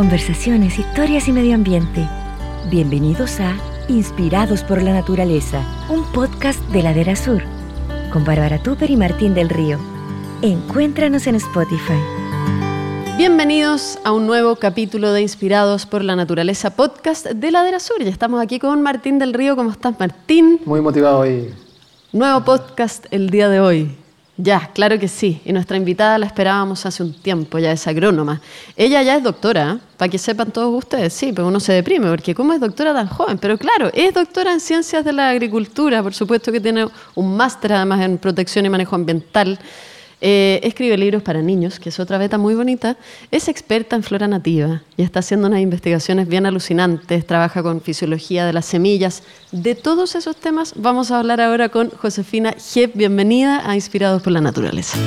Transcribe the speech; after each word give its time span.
conversaciones, 0.00 0.78
historias 0.78 1.28
y 1.28 1.32
medio 1.32 1.54
ambiente. 1.54 2.08
Bienvenidos 2.70 3.38
a 3.38 3.54
Inspirados 3.88 4.64
por 4.64 4.80
la 4.80 4.94
Naturaleza, 4.94 5.62
un 5.90 6.10
podcast 6.12 6.58
de 6.70 6.82
Ladera 6.82 7.14
Sur, 7.14 7.42
con 8.10 8.24
Bárbara 8.24 8.62
Tupper 8.62 8.90
y 8.90 8.96
Martín 8.96 9.34
del 9.34 9.50
Río. 9.50 9.78
Encuéntranos 10.40 11.26
en 11.26 11.34
Spotify. 11.34 12.00
Bienvenidos 13.18 13.98
a 14.02 14.12
un 14.12 14.26
nuevo 14.26 14.56
capítulo 14.56 15.12
de 15.12 15.20
Inspirados 15.20 15.84
por 15.84 16.02
la 16.02 16.16
Naturaleza 16.16 16.74
podcast 16.74 17.26
de 17.26 17.50
Ladera 17.50 17.78
Sur. 17.78 18.02
Ya 18.02 18.08
estamos 18.08 18.40
aquí 18.40 18.58
con 18.58 18.80
Martín 18.80 19.18
del 19.18 19.34
Río. 19.34 19.54
¿Cómo 19.54 19.70
estás, 19.70 20.00
Martín? 20.00 20.62
Muy 20.64 20.80
motivado 20.80 21.18
hoy. 21.18 21.52
Nuevo 22.14 22.42
podcast 22.42 23.04
el 23.10 23.28
día 23.28 23.50
de 23.50 23.60
hoy. 23.60 23.98
Ya, 24.42 24.70
claro 24.72 24.98
que 24.98 25.06
sí. 25.06 25.42
Y 25.44 25.52
nuestra 25.52 25.76
invitada 25.76 26.16
la 26.16 26.24
esperábamos 26.24 26.86
hace 26.86 27.02
un 27.02 27.12
tiempo, 27.12 27.58
ya 27.58 27.72
es 27.72 27.86
agrónoma. 27.86 28.40
Ella 28.74 29.02
ya 29.02 29.16
es 29.16 29.22
doctora, 29.22 29.72
¿eh? 29.72 29.78
para 29.98 30.10
que 30.10 30.16
sepan 30.16 30.50
todos 30.50 30.74
ustedes, 30.82 31.12
sí, 31.12 31.30
pero 31.34 31.48
uno 31.48 31.60
se 31.60 31.74
deprime, 31.74 32.08
porque 32.08 32.34
¿cómo 32.34 32.54
es 32.54 32.60
doctora 32.60 32.94
tan 32.94 33.06
joven? 33.06 33.36
Pero 33.36 33.58
claro, 33.58 33.90
es 33.92 34.14
doctora 34.14 34.52
en 34.52 34.60
ciencias 34.60 35.04
de 35.04 35.12
la 35.12 35.28
agricultura, 35.28 36.02
por 36.02 36.14
supuesto 36.14 36.50
que 36.50 36.60
tiene 36.60 36.86
un 37.14 37.36
máster 37.36 37.74
además 37.74 38.00
en 38.00 38.16
protección 38.16 38.64
y 38.64 38.70
manejo 38.70 38.96
ambiental. 38.96 39.58
Eh, 40.20 40.60
escribe 40.62 40.98
libros 40.98 41.22
para 41.22 41.40
niños, 41.40 41.80
que 41.80 41.88
es 41.88 41.98
otra 41.98 42.18
beta 42.18 42.38
muy 42.38 42.54
bonita. 42.54 42.96
Es 43.30 43.48
experta 43.48 43.96
en 43.96 44.02
flora 44.02 44.28
nativa 44.28 44.82
y 44.96 45.02
está 45.02 45.20
haciendo 45.20 45.46
unas 45.46 45.60
investigaciones 45.60 46.28
bien 46.28 46.46
alucinantes. 46.46 47.26
Trabaja 47.26 47.62
con 47.62 47.80
fisiología 47.80 48.44
de 48.44 48.52
las 48.52 48.66
semillas. 48.66 49.22
De 49.52 49.74
todos 49.74 50.14
esos 50.14 50.36
temas 50.36 50.74
vamos 50.76 51.10
a 51.10 51.18
hablar 51.18 51.40
ahora 51.40 51.68
con 51.68 51.90
Josefina 51.90 52.54
Jeff. 52.58 52.90
Bienvenida 52.94 53.68
a 53.68 53.74
Inspirados 53.74 54.22
por 54.22 54.32
la 54.32 54.40
Naturaleza. 54.40 54.98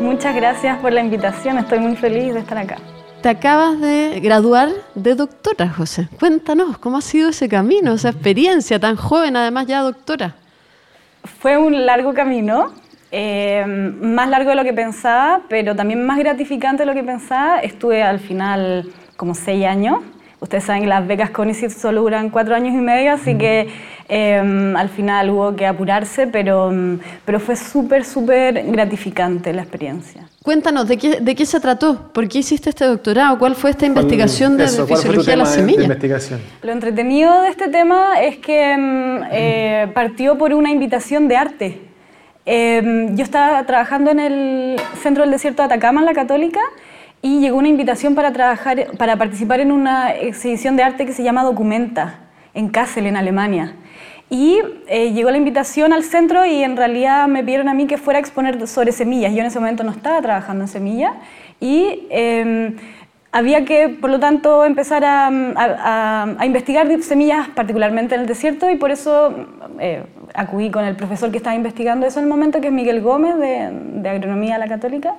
Muchas 0.00 0.34
gracias 0.34 0.78
por 0.80 0.92
la 0.92 1.02
invitación. 1.02 1.58
Estoy 1.58 1.78
muy 1.78 1.96
feliz 1.96 2.34
de 2.34 2.40
estar 2.40 2.58
acá. 2.58 2.76
Te 3.22 3.28
acabas 3.28 3.78
de 3.78 4.18
graduar 4.22 4.70
de 4.94 5.14
doctora, 5.14 5.68
José. 5.68 6.08
Cuéntanos, 6.18 6.78
¿cómo 6.78 6.96
ha 6.96 7.02
sido 7.02 7.28
ese 7.28 7.50
camino, 7.50 7.92
esa 7.92 8.08
experiencia 8.08 8.80
tan 8.80 8.96
joven, 8.96 9.36
además 9.36 9.66
ya 9.66 9.82
doctora? 9.82 10.36
Fue 11.38 11.58
un 11.58 11.84
largo 11.84 12.14
camino, 12.14 12.72
eh, 13.10 13.62
más 13.66 14.30
largo 14.30 14.48
de 14.48 14.56
lo 14.56 14.64
que 14.64 14.72
pensaba, 14.72 15.42
pero 15.50 15.76
también 15.76 16.06
más 16.06 16.18
gratificante 16.18 16.84
de 16.84 16.86
lo 16.86 16.94
que 16.94 17.02
pensaba. 17.02 17.60
Estuve 17.60 18.02
al 18.02 18.20
final 18.20 18.90
como 19.18 19.34
seis 19.34 19.66
años 19.66 19.98
Ustedes 20.40 20.64
saben 20.64 20.82
que 20.82 20.88
las 20.88 21.06
becas 21.06 21.30
CONICET 21.30 21.70
solo 21.70 22.00
duran 22.00 22.30
cuatro 22.30 22.54
años 22.54 22.74
y 22.74 22.78
medio, 22.78 23.12
así 23.12 23.36
que 23.36 23.68
em, 24.08 24.74
al 24.74 24.88
final 24.88 25.28
hubo 25.28 25.54
que 25.54 25.66
apurarse, 25.66 26.26
pero, 26.26 26.70
em, 26.70 26.98
pero 27.26 27.38
fue 27.38 27.56
súper, 27.56 28.06
súper 28.06 28.64
gratificante 28.72 29.52
la 29.52 29.62
experiencia. 29.62 30.22
Cuéntanos, 30.42 30.88
¿de 30.88 30.96
qué, 30.96 31.20
¿de 31.20 31.34
qué 31.34 31.44
se 31.44 31.60
trató? 31.60 32.10
¿Por 32.14 32.26
qué 32.26 32.38
hiciste 32.38 32.70
este 32.70 32.86
doctorado? 32.86 33.38
¿Cuál 33.38 33.54
fue 33.54 33.68
esta 33.68 33.84
investigación 33.84 34.56
de, 34.56 34.66
fisiología 34.66 35.32
de 35.32 35.36
la 35.36 35.44
semilla? 35.44 35.82
investigación? 35.82 36.40
Lo 36.62 36.72
entretenido 36.72 37.42
de 37.42 37.50
este 37.50 37.68
tema 37.68 38.18
es 38.22 38.38
que 38.38 38.72
em, 38.72 39.22
eh, 39.30 39.90
partió 39.92 40.38
por 40.38 40.54
una 40.54 40.70
invitación 40.70 41.28
de 41.28 41.36
arte. 41.36 41.80
yo 42.46 43.22
estaba 43.22 43.62
trabajando 43.66 44.10
en 44.10 44.18
el 44.18 44.80
Centro 45.02 45.22
del 45.22 45.32
Desierto 45.32 45.60
de 45.62 45.66
Atacama, 45.66 46.00
en 46.00 46.06
la 46.06 46.14
Católica, 46.14 46.60
y 47.22 47.40
llegó 47.40 47.58
una 47.58 47.68
invitación 47.68 48.14
para, 48.14 48.32
trabajar, 48.32 48.86
para 48.96 49.16
participar 49.16 49.60
en 49.60 49.72
una 49.72 50.12
exhibición 50.12 50.76
de 50.76 50.82
arte 50.82 51.06
que 51.06 51.12
se 51.12 51.22
llama 51.22 51.44
Documenta, 51.44 52.20
en 52.54 52.68
Kassel, 52.68 53.06
en 53.06 53.16
Alemania. 53.16 53.76
Y 54.30 54.60
eh, 54.86 55.12
llegó 55.12 55.30
la 55.30 55.36
invitación 55.36 55.92
al 55.92 56.04
centro 56.04 56.46
y 56.46 56.62
en 56.62 56.76
realidad 56.76 57.26
me 57.26 57.42
pidieron 57.42 57.68
a 57.68 57.74
mí 57.74 57.86
que 57.86 57.98
fuera 57.98 58.18
a 58.18 58.20
exponer 58.20 58.66
sobre 58.68 58.92
semillas. 58.92 59.32
Yo 59.32 59.40
en 59.40 59.46
ese 59.46 59.58
momento 59.58 59.82
no 59.82 59.90
estaba 59.90 60.22
trabajando 60.22 60.64
en 60.64 60.68
semillas 60.68 61.14
y 61.60 62.06
em, 62.10 62.76
había 63.32 63.64
que, 63.64 63.88
por 63.88 64.10
lo 64.10 64.18
tanto, 64.18 64.64
empezar 64.64 65.04
a, 65.04 66.36
investigar 66.44 66.88
semillas, 67.02 67.48
particularmente 67.48 68.14
en 68.14 68.22
el 68.22 68.26
desierto, 68.26 68.68
y 68.70 68.76
por 68.76 68.90
eso 68.90 69.34
eh, 69.78 70.02
acudí 70.34 70.70
con 70.70 70.84
el 70.84 70.96
profesor 70.96 71.30
que 71.30 71.36
estaba 71.36 71.54
investigando 71.54 72.06
eso 72.06 72.18
en 72.18 72.24
el 72.24 72.30
momento, 72.30 72.60
que 72.60 72.68
es 72.68 72.72
Miguel 72.72 73.00
Gómez, 73.00 73.36
de, 73.38 74.08
Agronomía 74.08 74.54
de 74.54 74.60
la 74.60 74.68
Católica. 74.68 75.14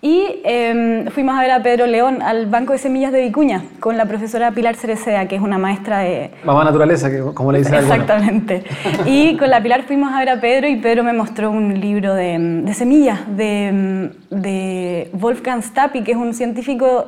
Y 0.00 0.42
em, 0.44 1.08
fuimos 1.08 1.36
a 1.36 1.40
ver 1.40 1.50
a 1.50 1.60
Pedro 1.60 1.88
León 1.88 2.22
al 2.22 2.46
Banco 2.46 2.72
de 2.72 2.78
Semillas 2.78 3.10
de 3.10 3.20
Vicuña 3.20 3.64
con 3.80 3.96
la 3.96 4.06
profesora 4.06 4.52
Pilar 4.52 4.76
Cerecea, 4.76 5.26
que 5.26 5.34
es 5.34 5.42
una 5.42 5.58
maestra 5.58 5.98
de... 5.98 6.30
Mamá 6.44 6.62
naturaleza, 6.62 7.10
que, 7.10 7.20
como 7.34 7.50
le 7.50 7.58
dicen 7.58 7.74
Exactamente. 7.74 8.62
y 9.06 9.36
con 9.36 9.50
la 9.50 9.60
Pilar 9.60 9.82
fuimos 9.82 10.12
a 10.12 10.20
ver 10.20 10.30
a 10.30 10.40
Pedro 10.40 10.68
y 10.68 10.76
Pedro 10.76 11.02
me 11.02 11.12
mostró 11.12 11.50
un 11.50 11.80
libro 11.80 12.14
de, 12.14 12.38
de 12.38 12.74
semillas 12.74 13.18
de, 13.36 14.12
de 14.30 15.10
Wolfgang 15.14 15.64
Stappi, 15.64 16.04
que 16.04 16.12
es 16.12 16.16
un 16.16 16.32
científico 16.32 17.06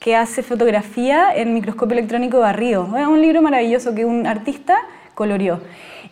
que 0.00 0.16
hace 0.16 0.42
fotografía 0.42 1.34
en 1.34 1.52
microscopio 1.52 1.92
electrónico 1.98 2.40
barrido. 2.40 2.88
Es 2.96 3.06
un 3.06 3.20
libro 3.20 3.42
maravilloso 3.42 3.94
que 3.94 4.06
un 4.06 4.26
artista 4.26 4.78
coloreó. 5.14 5.60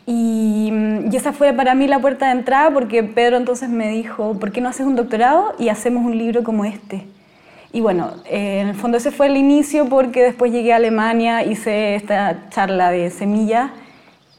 Y, 0.06 0.72
esa 1.14 1.32
fue 1.32 1.52
para 1.52 1.74
mí 1.74 1.86
la 1.86 2.00
puerta 2.00 2.26
de 2.26 2.32
entrada 2.32 2.70
porque 2.72 3.02
Pedro 3.02 3.36
entonces 3.36 3.68
me 3.68 3.88
dijo, 3.90 4.34
¿por 4.40 4.50
qué 4.50 4.60
no 4.60 4.68
haces 4.68 4.86
un 4.86 4.96
doctorado 4.96 5.54
y 5.58 5.68
hacemos 5.68 6.04
un 6.04 6.16
libro 6.18 6.42
como 6.42 6.64
este? 6.64 7.06
Y 7.72 7.80
bueno, 7.80 8.10
eh, 8.28 8.60
en 8.60 8.68
el 8.68 8.74
fondo 8.74 8.96
ese 8.96 9.10
fue 9.10 9.26
el 9.26 9.36
inicio 9.36 9.86
porque 9.86 10.22
después 10.22 10.50
llegué 10.52 10.72
a 10.72 10.76
Alemania, 10.76 11.44
hice 11.44 11.94
esta 11.94 12.48
charla 12.50 12.90
de 12.90 13.10
semilla 13.10 13.70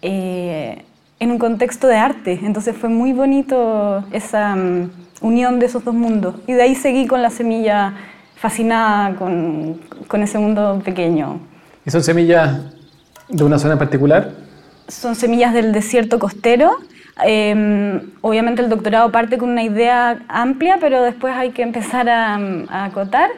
eh, 0.02 0.84
en 1.20 1.32
un 1.32 1.38
contexto 1.38 1.88
de 1.88 1.96
arte. 1.96 2.40
Entonces 2.44 2.76
fue 2.76 2.90
muy 2.90 3.14
bonito 3.14 4.04
esa 4.12 4.56
mm, 4.56 4.92
unión 5.22 5.60
de 5.60 5.68
esos 5.68 5.86
dos 5.86 5.96
mundos. 5.96 6.36
Y 6.48 6.54
de 6.54 6.64
ahí 6.64 6.76
seguí 6.76 7.08
con 7.08 7.22
la 7.22 7.30
semilla 7.30 7.94
fascinada 8.36 9.16
con, 9.16 9.80
con 10.08 10.22
ese 10.22 10.38
mundo 10.38 10.82
pequeño. 10.84 11.40
¿Y 11.86 11.92
son 11.92 12.04
semillas 12.04 12.60
de 13.30 13.44
una 13.44 13.58
zona 13.58 13.80
particular? 13.80 14.43
Son 14.88 15.16
semillas 15.16 15.54
del 15.54 15.72
desierto 15.72 16.20
costero. 16.20 16.78
Em, 17.24 18.12
obviamente 18.22 18.62
el 18.62 18.70
doctorado 18.70 19.12
parte 19.12 19.38
con 19.38 19.50
una 19.50 19.64
idea 19.64 20.24
amplia, 20.28 20.78
pero 20.80 21.04
después 21.04 21.36
hay 21.36 21.52
que 21.52 21.62
empezar 21.62 22.10
a, 22.10 22.40
acotar. 22.86 23.30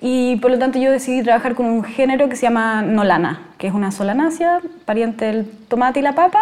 Y 0.00 0.36
por 0.36 0.50
lo 0.50 0.58
tanto 0.58 0.78
yo 0.78 0.90
decidí 0.90 1.22
trabajar 1.22 1.54
con 1.54 1.66
un 1.66 1.84
género 1.84 2.28
que 2.28 2.36
se 2.36 2.42
llama 2.42 2.82
nolana, 2.82 3.40
que 3.58 3.68
es 3.68 3.74
una 3.74 3.92
solanácea, 3.92 4.60
pariente 4.84 5.26
del 5.26 5.46
tomate 5.68 6.00
y 6.00 6.02
la 6.02 6.14
papa, 6.14 6.40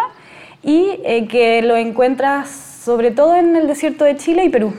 y 0.63 0.99
eh, 1.05 1.27
que 1.27 1.61
lo 1.61 1.75
encuentras 1.75 2.49
sobre 2.49 3.11
todo 3.11 3.35
en 3.35 3.55
el 3.55 3.67
desierto 3.67 4.03
de 4.03 4.17
Chile 4.17 4.43
y 4.43 4.49
Perú. 4.49 4.73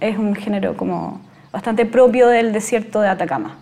Es 0.00 0.16
un 0.16 0.36
género 0.36 0.76
como 0.76 1.20
bastante 1.52 1.84
propio 1.84 2.28
del 2.28 2.52
desierto 2.52 3.00
de 3.00 3.08
Atacama. 3.08 3.56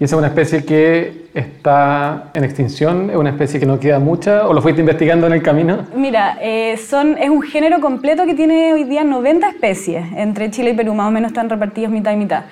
¿Y 0.00 0.04
esa 0.04 0.16
es 0.16 0.18
una 0.18 0.28
especie 0.28 0.64
que 0.64 1.26
está 1.34 2.30
en 2.32 2.42
extinción? 2.42 3.10
¿Es 3.10 3.16
una 3.16 3.28
especie 3.28 3.60
que 3.60 3.66
no 3.66 3.78
queda 3.78 3.98
mucha? 3.98 4.48
¿O 4.48 4.54
lo 4.54 4.62
fuiste 4.62 4.80
investigando 4.80 5.26
en 5.26 5.34
el 5.34 5.42
camino? 5.42 5.86
Mira, 5.94 6.38
eh, 6.40 6.78
son, 6.78 7.18
es 7.18 7.28
un 7.28 7.42
género 7.42 7.82
completo 7.82 8.24
que 8.24 8.32
tiene 8.32 8.72
hoy 8.72 8.84
día 8.84 9.04
90 9.04 9.46
especies. 9.46 10.06
Entre 10.16 10.50
Chile 10.50 10.70
y 10.70 10.72
Perú 10.72 10.94
más 10.94 11.08
o 11.08 11.10
menos 11.10 11.32
están 11.32 11.50
repartidos 11.50 11.90
mitad 11.90 12.12
y 12.12 12.16
mitad. 12.16 12.44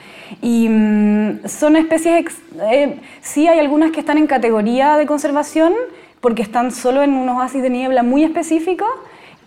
Y 0.42 0.69
mm, 0.69 1.47
son 1.47 1.76
especies, 1.76 2.37
eh, 2.70 2.97
sí 3.22 3.48
hay 3.48 3.58
algunas 3.58 3.92
que 3.92 4.00
están 4.00 4.19
en 4.19 4.26
categoría 4.26 4.98
de 4.98 5.06
conservación 5.06 5.72
porque 6.20 6.42
están 6.42 6.70
solo 6.70 7.03
en 7.03 7.14
unos 7.14 7.38
oasis 7.38 7.62
de 7.62 7.70
niebla 7.70 8.03
muy 8.03 8.25
específicos. 8.25 8.91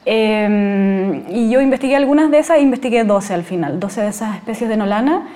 Eh, 0.08 1.22
y 1.30 1.52
yo 1.52 1.62
investigué 1.62 1.98
algunas 1.98 2.32
de 2.32 2.40
esas 2.40 2.58
e 2.58 2.62
investigué 2.62 3.04
12 3.04 3.36
al 3.36 3.44
final, 3.44 3.80
12 3.80 4.02
de 4.02 4.08
esas 4.08 4.38
especies 4.38 4.72
de 4.72 4.76
Nolana. 4.76 5.28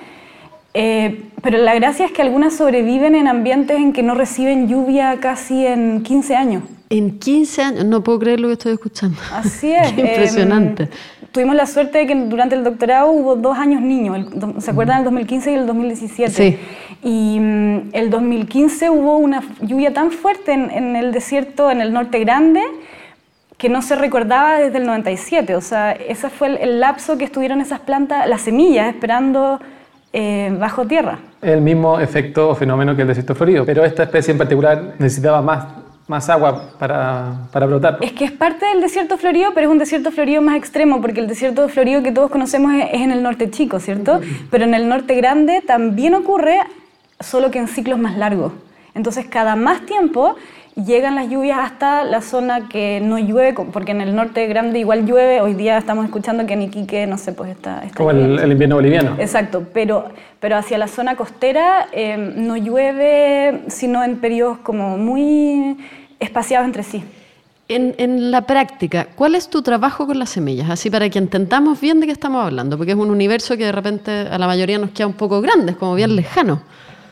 Eh, 0.78 1.30
pero 1.42 1.56
la 1.56 1.74
gracia 1.74 2.04
es 2.04 2.12
que 2.12 2.20
algunas 2.20 2.54
sobreviven 2.54 3.14
en 3.14 3.28
ambientes 3.28 3.78
en 3.78 3.94
que 3.94 4.02
no 4.02 4.14
reciben 4.14 4.68
lluvia 4.68 5.18
casi 5.20 5.64
en 5.64 6.02
15 6.02 6.36
años. 6.36 6.62
En 6.90 7.18
15 7.18 7.62
años, 7.62 7.84
no 7.86 8.04
puedo 8.04 8.18
creer 8.18 8.40
lo 8.40 8.48
que 8.48 8.52
estoy 8.52 8.72
escuchando. 8.74 9.16
Así 9.32 9.72
es. 9.74 9.88
impresionante. 9.96 10.82
Em, 10.82 10.88
tuvimos 11.32 11.56
la 11.56 11.64
suerte 11.64 12.00
de 12.00 12.06
que 12.06 12.14
durante 12.14 12.56
el 12.56 12.62
doctorado 12.62 13.10
hubo 13.10 13.36
dos 13.36 13.56
años 13.56 13.80
niños, 13.80 14.18
¿se 14.58 14.70
acuerdan? 14.70 14.98
El 14.98 15.04
2015 15.04 15.50
y 15.50 15.54
el 15.54 15.66
2017. 15.66 16.30
Sí. 16.30 16.58
Y 17.02 17.40
mm, 17.40 17.88
el 17.94 18.10
2015 18.10 18.90
hubo 18.90 19.16
una 19.16 19.42
lluvia 19.62 19.94
tan 19.94 20.10
fuerte 20.10 20.52
en, 20.52 20.94
el 20.94 21.10
desierto, 21.10 21.70
en 21.70 21.80
el 21.80 21.90
norte 21.94 22.18
grande, 22.18 22.60
que 23.56 23.70
no 23.70 23.80
se 23.80 23.96
recordaba 23.96 24.58
desde 24.58 24.76
el 24.76 24.84
97. 24.84 25.56
O 25.56 25.62
sea, 25.62 25.92
ese 25.92 26.28
fue 26.28 26.48
el, 26.48 26.56
el 26.58 26.80
lapso 26.80 27.16
que 27.16 27.24
estuvieron 27.24 27.62
esas 27.62 27.80
plantas, 27.80 28.28
las 28.28 28.42
semillas, 28.42 28.88
esperando 28.88 29.58
eh, 30.12 30.54
bajo 30.58 30.86
tierra. 30.86 31.18
El 31.42 31.60
mismo 31.60 32.00
efecto 32.00 32.50
o 32.50 32.54
fenómeno 32.54 32.96
que 32.96 33.02
el 33.02 33.08
desierto 33.08 33.34
florido, 33.34 33.64
pero 33.64 33.84
esta 33.84 34.04
especie 34.04 34.32
en 34.32 34.38
particular 34.38 34.94
necesitaba 34.98 35.42
más, 35.42 35.66
más 36.08 36.28
agua 36.28 36.70
para, 36.78 37.48
para, 37.52 37.66
brotar. 37.66 37.98
Es 38.00 38.12
que 38.12 38.24
es 38.24 38.32
parte 38.32 38.66
del 38.66 38.80
desierto 38.80 39.18
florido, 39.18 39.52
pero 39.54 39.66
es 39.66 39.72
un 39.72 39.78
desierto 39.78 40.10
florido 40.10 40.40
más 40.42 40.56
extremo, 40.56 41.00
porque 41.00 41.20
el 41.20 41.26
desierto 41.26 41.68
florido 41.68 42.02
que 42.02 42.12
todos 42.12 42.30
conocemos 42.30 42.72
es, 42.74 42.88
en 42.92 43.10
el 43.10 43.22
norte 43.22 43.50
chico, 43.50 43.80
¿cierto? 43.80 44.20
Pero 44.50 44.64
en 44.64 44.74
el 44.74 44.88
norte 44.88 45.14
grande 45.14 45.62
también 45.66 46.14
ocurre, 46.14 46.58
solo 47.20 47.50
que 47.50 47.58
en 47.58 47.68
ciclos 47.68 47.98
más 47.98 48.16
largos. 48.16 48.52
Entonces, 48.94 49.26
cada 49.26 49.56
más 49.56 49.84
tiempo 49.84 50.36
llegan 50.76 51.14
las 51.14 51.30
lluvias 51.30 51.58
hasta 51.58 52.04
la 52.04 52.20
zona 52.20 52.68
que 52.68 53.00
no 53.00 53.18
llueve, 53.18 53.54
porque 53.72 53.92
en 53.92 54.02
el 54.02 54.14
norte 54.14 54.46
grande 54.46 54.78
igual 54.78 55.06
llueve, 55.06 55.40
hoy 55.40 55.54
día 55.54 55.78
estamos 55.78 56.04
escuchando 56.04 56.44
que 56.46 56.52
en 56.52 56.62
Iquique, 56.62 57.06
no 57.06 57.16
sé, 57.16 57.32
pues 57.32 57.50
está... 57.50 57.82
está 57.82 57.96
Como 57.96 58.10
el, 58.10 58.38
el 58.38 58.52
invierno 58.52 58.76
boliviano. 58.76 59.16
Exacto, 59.18 59.66
pero, 59.72 60.10
pero 60.38 60.56
hacia 60.56 60.76
la 60.76 60.86
zona 60.86 61.16
costera 61.16 61.88
eh, 61.92 62.16
no 62.16 62.56
llueve 62.56 63.62
sino 63.68 64.04
en 64.04 64.18
periodos 64.18 64.58
como 64.58 64.98
muy 64.98 65.78
espaciados 66.20 66.66
entre 66.66 66.82
sí. 66.82 67.02
En, 67.68 67.94
en, 67.98 68.30
la 68.30 68.42
práctica, 68.42 69.08
¿cuál 69.16 69.34
es 69.34 69.48
tu 69.48 69.60
trabajo 69.60 70.06
con 70.06 70.20
las 70.20 70.30
semillas? 70.30 70.70
Así 70.70 70.88
para 70.88 71.08
que 71.08 71.18
entendamos 71.18 71.80
bien 71.80 71.98
de 71.98 72.06
qué 72.06 72.12
estamos 72.12 72.44
hablando, 72.44 72.76
porque 72.76 72.92
es 72.92 72.98
un 72.98 73.10
universo 73.10 73.56
que 73.56 73.64
de 73.64 73.72
repente 73.72 74.10
a 74.12 74.38
la 74.38 74.46
mayoría 74.46 74.78
nos 74.78 74.90
queda 74.90 75.08
un 75.08 75.14
poco 75.14 75.40
grande, 75.40 75.72
es 75.72 75.78
como 75.78 75.94
bien 75.94 76.14
lejano. 76.14 76.60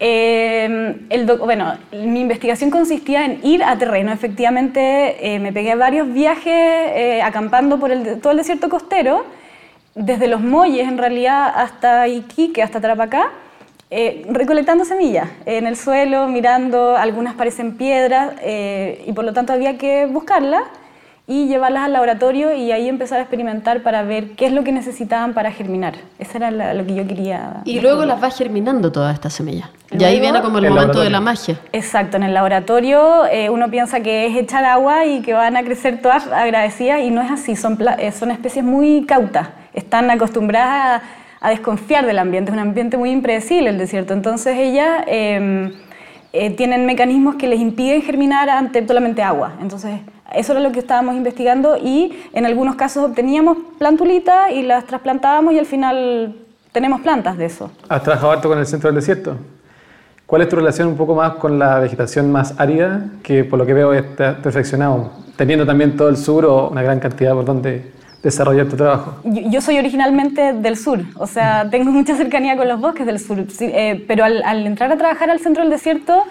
Eh, 0.06 1.06
el 1.08 1.24
bueno, 1.38 1.78
mi 1.92 2.20
investigación 2.20 2.70
consistía 2.70 3.24
en 3.24 3.40
ir 3.42 3.64
a 3.64 3.78
terreno. 3.78 4.12
Efectivamente, 4.12 5.16
eh, 5.34 5.38
me 5.38 5.50
pegué 5.50 5.74
varios 5.76 6.12
viajes 6.12 6.52
eh, 6.52 7.22
acampando 7.22 7.80
por 7.80 7.90
el, 7.90 8.20
todo 8.20 8.32
el 8.32 8.36
desierto 8.36 8.68
costero, 8.68 9.24
desde 9.94 10.26
los 10.26 10.42
Molles 10.42 10.86
en 10.86 10.98
realidad 10.98 11.50
hasta 11.56 12.06
Iquique, 12.06 12.62
hasta 12.62 12.82
Tarapacá, 12.82 13.30
recolectando 14.28 14.84
semillas 14.84 15.28
en 15.46 15.66
el 15.66 15.76
suelo, 15.76 16.26
mirando, 16.26 16.96
algunas 16.96 17.34
parecen 17.34 17.76
piedras 17.76 18.34
y 19.06 19.12
por 19.12 19.24
lo 19.24 19.32
tanto 19.32 19.52
había 19.52 19.78
que 19.78 20.06
buscarlas 20.06 20.64
y 21.26 21.46
llevarlas 21.46 21.84
al 21.84 21.94
laboratorio 21.94 22.54
y 22.54 22.70
ahí 22.70 22.86
empezar 22.86 23.18
a 23.18 23.22
experimentar 23.22 23.82
para 23.82 24.02
ver 24.02 24.32
qué 24.32 24.44
es 24.46 24.52
lo 24.52 24.62
que 24.62 24.72
necesitaban 24.72 25.32
para 25.32 25.50
germinar. 25.52 25.94
Eso 26.18 26.36
era 26.36 26.50
lo 26.50 26.84
que 26.84 26.94
yo 26.94 27.06
quería. 27.06 27.62
Y 27.64 27.80
luego 27.80 28.04
las 28.04 28.22
va 28.22 28.30
germinando 28.30 28.92
todas 28.92 29.14
estas 29.14 29.32
semillas. 29.32 29.70
Y 29.90 30.04
ahí 30.04 30.20
viene 30.20 30.42
como 30.42 30.58
el, 30.58 30.68
momento 30.68 31.00
de 31.00 31.08
la 31.08 31.20
magia. 31.20 31.58
Exacto, 31.72 32.18
en 32.18 32.24
el 32.24 32.34
laboratorio 32.34 33.24
eh, 33.26 33.48
uno 33.48 33.70
piensa 33.70 34.00
que 34.00 34.26
es 34.26 34.36
echar 34.36 34.64
agua 34.66 35.06
y 35.06 35.22
que 35.22 35.32
van 35.32 35.56
a 35.56 35.62
crecer 35.62 36.02
todas 36.02 36.26
agradecidas 36.26 37.00
y 37.00 37.10
no 37.10 37.22
es 37.22 37.30
así, 37.30 37.56
son, 37.56 37.78
eh, 37.98 38.12
son 38.12 38.30
especies 38.30 38.64
muy 38.64 39.04
cautas, 39.06 39.48
están 39.72 40.10
acostumbradas 40.10 41.02
a, 41.40 41.48
desconfiar 41.50 42.06
del 42.06 42.18
ambiente, 42.18 42.50
es 42.50 42.54
un 42.54 42.60
ambiente 42.60 42.96
muy 42.96 43.10
impredecible 43.10 43.68
el 43.68 43.78
desierto, 43.78 44.14
entonces 44.14 44.56
ellas 44.56 45.04
eh, 45.06 45.70
tienen 46.56 46.86
mecanismos 46.86 47.36
que 47.36 47.46
les 47.48 47.60
impiden 47.60 48.00
germinar 48.00 48.48
ante 48.48 48.86
solamente 48.86 49.22
agua, 49.22 49.52
entonces 49.60 50.00
eso 50.32 50.52
era 50.52 50.60
lo 50.60 50.72
que 50.72 50.80
estábamos 50.80 51.16
investigando 51.16 51.76
y 51.76 52.18
en 52.32 52.46
algunos 52.46 52.76
casos 52.76 53.04
obteníamos 53.04 53.58
plantulitas 53.78 54.50
y 54.52 54.62
las 54.62 54.84
trasplantábamos 54.84 55.54
y 55.54 55.58
al 55.58 55.66
final 55.66 56.36
tenemos 56.72 57.00
plantas 57.02 57.36
de 57.36 57.46
eso. 57.46 57.70
¿Has 57.88 58.02
trabajado 58.02 58.32
harto 58.32 58.48
con 58.48 58.58
el 58.58 58.66
centro 58.66 58.88
del 58.88 58.96
desierto? 58.96 59.36
¿Cuál 60.26 60.42
es 60.42 60.48
tu 60.48 60.56
relación 60.56 60.88
un 60.88 60.96
poco 60.96 61.14
más 61.14 61.34
con 61.34 61.58
la 61.58 61.78
vegetación 61.78 62.32
más 62.32 62.58
árida, 62.58 63.04
que 63.22 63.44
por 63.44 63.58
lo 63.58 63.66
que 63.66 63.74
veo 63.74 63.92
está 63.92 64.38
perfeccionado, 64.38 65.12
teniendo 65.36 65.66
también 65.66 65.96
todo 65.96 66.08
el 66.08 66.16
sur 66.16 66.46
o 66.46 66.70
una 66.70 66.82
gran 66.82 66.98
cantidad 66.98 67.34
por 67.34 67.44
donde 67.44 67.92
desarrollar 68.22 68.66
tu 68.66 68.76
trabajo? 68.76 69.18
Yo, 69.24 69.60
soy 69.60 69.78
originalmente 69.78 70.54
del 70.54 70.78
sur, 70.78 71.00
o 71.16 71.26
sea, 71.26 71.68
tengo 71.70 71.90
mucha 71.90 72.16
cercanía 72.16 72.56
con 72.56 72.66
los 72.66 72.80
bosques 72.80 73.04
del 73.04 73.20
sur, 73.20 73.44
eh, 73.60 74.02
pero 74.08 74.24
al, 74.24 74.42
al 74.42 74.66
entrar 74.66 74.90
a 74.90 74.96
trabajar 74.96 75.28
al 75.28 75.40
centro 75.40 75.62
del 75.62 75.70
desierto, 75.70 76.24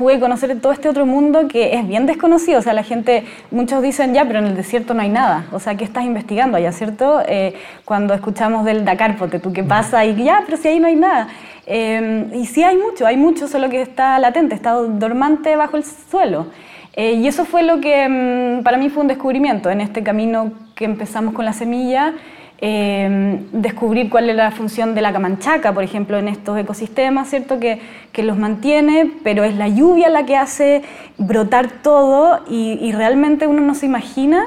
pude 0.00 0.18
conocer 0.18 0.58
todo 0.62 0.72
este 0.72 0.88
otro 0.88 1.04
mundo 1.04 1.46
que 1.46 1.74
es 1.74 1.86
bien 1.86 2.06
desconocido. 2.06 2.58
O 2.58 2.62
sea, 2.62 2.72
la 2.72 2.82
gente, 2.82 3.24
muchos 3.50 3.82
dicen, 3.82 4.14
ya, 4.14 4.24
pero 4.24 4.38
en 4.38 4.46
el 4.46 4.56
desierto 4.56 4.94
no 4.94 5.02
hay 5.02 5.10
nada. 5.10 5.44
O 5.52 5.60
sea, 5.60 5.74
¿qué 5.74 5.84
estás 5.84 6.04
investigando 6.04 6.56
allá, 6.56 6.72
cierto? 6.72 7.20
Eh, 7.28 7.52
cuando 7.84 8.14
escuchamos 8.14 8.64
del 8.64 8.86
Dakar, 8.86 9.18
¿tú 9.42 9.52
qué 9.52 9.62
pasa? 9.62 10.06
Y 10.06 10.24
ya, 10.24 10.42
pero 10.46 10.56
si 10.56 10.68
ahí 10.68 10.80
no 10.80 10.86
hay 10.86 10.96
nada. 10.96 11.28
Eh, 11.66 12.30
y 12.32 12.46
sí 12.46 12.62
hay 12.62 12.78
mucho, 12.78 13.06
hay 13.06 13.18
mucho, 13.18 13.46
solo 13.46 13.68
que 13.68 13.82
está 13.82 14.18
latente, 14.18 14.54
está 14.54 14.72
dormante 14.72 15.54
bajo 15.54 15.76
el 15.76 15.84
suelo. 15.84 16.46
Eh, 16.94 17.12
y 17.12 17.26
eso 17.26 17.44
fue 17.44 17.62
lo 17.62 17.82
que 17.82 18.08
mm, 18.08 18.62
para 18.62 18.78
mí 18.78 18.88
fue 18.88 19.02
un 19.02 19.08
descubrimiento 19.08 19.68
en 19.68 19.82
este 19.82 20.02
camino 20.02 20.52
que 20.74 20.86
empezamos 20.86 21.34
con 21.34 21.44
la 21.44 21.52
semilla. 21.52 22.14
Em, 22.62 23.46
descubrir 23.52 24.10
cuál 24.10 24.28
es 24.28 24.36
la 24.36 24.50
función 24.50 24.94
de 24.94 25.00
la 25.00 25.14
camanchaca, 25.14 25.72
por 25.72 25.82
ejemplo, 25.82 26.18
en 26.18 26.28
estos 26.28 26.58
ecosistemas, 26.58 27.30
¿cierto? 27.30 27.58
Que, 27.58 27.80
que 28.12 28.22
los 28.22 28.36
mantiene, 28.36 29.10
pero 29.24 29.44
es 29.44 29.54
la 29.54 29.68
lluvia 29.68 30.10
la 30.10 30.26
que 30.26 30.36
hace 30.36 30.82
brotar 31.16 31.70
todo 31.82 32.44
y, 32.50 32.78
y 32.82 32.92
realmente 32.92 33.46
uno 33.46 33.62
no 33.62 33.74
se 33.74 33.86
imagina. 33.86 34.44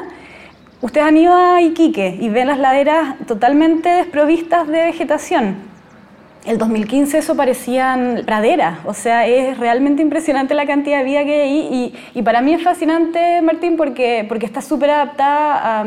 Ustedes 0.81 1.07
han 1.07 1.17
ido 1.17 1.33
a 1.33 1.59
Iquique 1.63 2.15
y 2.21 2.29
ven 2.29 2.47
las 2.47 2.59
laderas 2.59 3.17
totalmente 3.25 3.89
desprovistas 3.89 4.67
de 4.67 4.83
vegetación 4.83 5.72
el 6.45 6.57
2015 6.57 7.17
eso 7.17 7.35
parecían 7.35 8.23
praderas, 8.25 8.79
o 8.85 8.93
sea, 8.93 9.27
es 9.27 9.57
realmente 9.57 10.01
impresionante 10.01 10.53
la 10.53 10.65
cantidad 10.65 10.99
de 10.99 11.03
vida 11.05 11.23
que 11.23 11.41
hay 11.41 11.49
ahí 11.49 11.95
y, 12.13 12.21
para 12.21 12.41
mí 12.41 12.53
es 12.53 12.61
fascinante, 12.61 13.41
Martín, 13.41 13.77
porque, 13.77 14.25
porque 14.27 14.45
está 14.45 14.61
súper 14.61 14.89
adaptada 14.89 15.85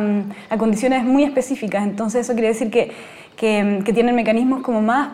a, 0.51 0.59
condiciones 0.59 1.05
muy 1.05 1.25
específicas, 1.25 1.85
entonces 1.85 2.23
eso 2.23 2.33
quiere 2.33 2.49
decir 2.49 2.71
que, 2.71 2.93
que, 3.37 3.93
tienen 3.93 4.15
mecanismos 4.15 4.63
como 4.63 4.81
más, 4.81 5.09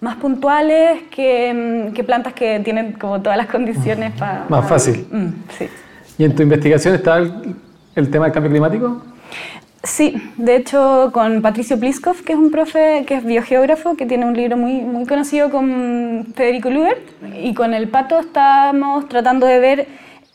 más 0.00 0.16
puntuales 0.16 1.02
que, 1.10 1.90
que, 1.94 2.04
plantas 2.04 2.32
que 2.34 2.60
tienen 2.60 2.92
como 2.92 3.20
todas 3.20 3.36
las 3.36 3.48
condiciones 3.48 4.12
para... 4.12 4.46
Más 4.48 4.68
fácil. 4.68 5.06
Mm, 5.10 5.28
sí. 5.58 5.68
¿Y 6.18 6.24
en 6.24 6.34
tu 6.34 6.42
investigación 6.42 6.94
está 6.94 7.18
el, 7.18 7.56
el 7.96 8.10
tema 8.10 8.26
del 8.26 8.32
cambio 8.32 8.50
climático? 8.50 9.02
Sí, 9.84 10.14
de 10.36 10.56
hecho 10.56 11.10
con 11.12 11.40
Patricio 11.40 11.78
Pliskov, 11.78 12.22
que 12.24 12.32
es 12.32 12.38
un 12.38 12.50
profe 12.50 13.04
que 13.06 13.14
es 13.14 13.24
biogeógrafo, 13.24 13.96
que 13.96 14.06
tiene 14.06 14.26
un 14.26 14.36
libro 14.36 14.56
muy, 14.56 14.80
muy 14.80 15.06
conocido 15.06 15.50
con 15.50 16.26
Federico 16.34 16.68
Lubert, 16.68 17.00
y 17.40 17.54
con 17.54 17.74
el 17.74 17.88
Pato 17.88 18.18
estamos 18.18 19.08
tratando 19.08 19.46
de 19.46 19.58
ver 19.60 19.88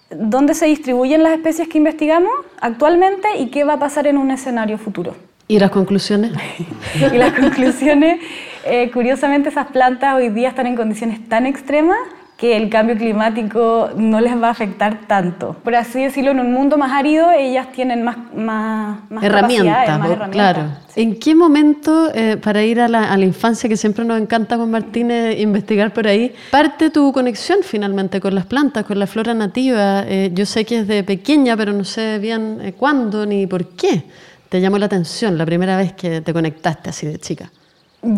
dónde 0.10 0.54
se 0.54 0.66
distribuyen 0.66 1.24
las 1.24 1.34
especies 1.34 1.68
que 1.68 1.78
investigamos 1.78 2.32
actualmente 2.62 3.28
y 3.38 3.48
qué 3.48 3.64
va 3.66 3.74
a 3.74 3.80
pasar 3.80 4.08
en 4.08 4.18
un 4.18 4.32
escenario 4.32 4.78
futuro. 4.78 5.16
¿Y 5.48 5.60
las 5.60 5.72
conclusiones? 5.72 6.32
y 6.96 7.18
las 7.18 7.34
conclusiones, 7.34 8.22
eh, 8.66 8.90
curiosamente 8.92 9.50
esas 9.50 9.68
plantas 9.68 10.16
hoy 10.16 10.30
día 10.30 10.50
están 10.50 10.68
en 10.68 10.76
condiciones 10.76 11.28
tan 11.28 11.48
extremas 11.48 11.98
que 12.44 12.58
el 12.58 12.70
cambio 12.70 12.98
climático 12.98 13.92
no 13.96 14.20
les 14.20 14.36
va 14.36 14.50
a 14.50 14.52
afectar 14.52 15.08
tanto. 15.08 15.56
Por 15.64 15.76
así 15.76 16.04
decirlo, 16.04 16.32
en 16.32 16.42
un 16.42 16.52
mundo 16.52 16.78
más 16.78 16.92
árido 16.92 17.32
ellas 17.32 17.72
tienen 17.72 18.04
más, 18.04 18.18
más, 18.36 19.00
herramientas, 19.22 19.98
más 19.98 20.10
herramientas. 20.10 20.30
Claro. 20.32 20.66
¿En 20.98 21.18
qué 21.20 21.36
momento, 21.36 22.12
eh, 22.14 22.36
para 22.36 22.62
ir 22.62 22.82
a 22.82 22.90
la, 22.90 23.14
a 23.14 23.16
la, 23.16 23.24
infancia, 23.24 23.70
que 23.70 23.78
siempre 23.78 24.04
nos 24.04 24.20
encanta 24.20 24.58
con 24.58 24.70
Martínez 24.70 25.40
investigar 25.40 25.94
por 25.94 26.06
ahí, 26.06 26.36
parte 26.52 26.90
tu 26.90 27.14
conexión 27.14 27.60
finalmente 27.64 28.20
con 28.20 28.36
las 28.36 28.46
plantas, 28.46 28.84
con 28.84 29.00
la 29.00 29.08
flora 29.08 29.34
nativa? 29.34 30.04
Eh, 30.06 30.32
yo 30.34 30.46
sé 30.46 30.66
que 30.66 30.80
es 30.80 30.88
de 30.90 31.02
pequeña, 31.06 31.56
pero 31.56 31.72
no 31.72 31.86
sé 31.86 32.20
bien 32.20 32.60
eh, 32.62 32.74
cuándo 32.74 33.26
ni 33.26 33.48
por 33.48 33.68
qué 33.68 34.04
te 34.50 34.60
llamó 34.60 34.78
la 34.80 34.88
atención 34.88 35.38
la 35.38 35.46
primera 35.46 35.78
vez 35.78 35.94
que 35.94 36.20
te 36.20 36.34
conectaste 36.34 36.90
así 36.90 37.08
de 37.08 37.20
chica. 37.20 37.50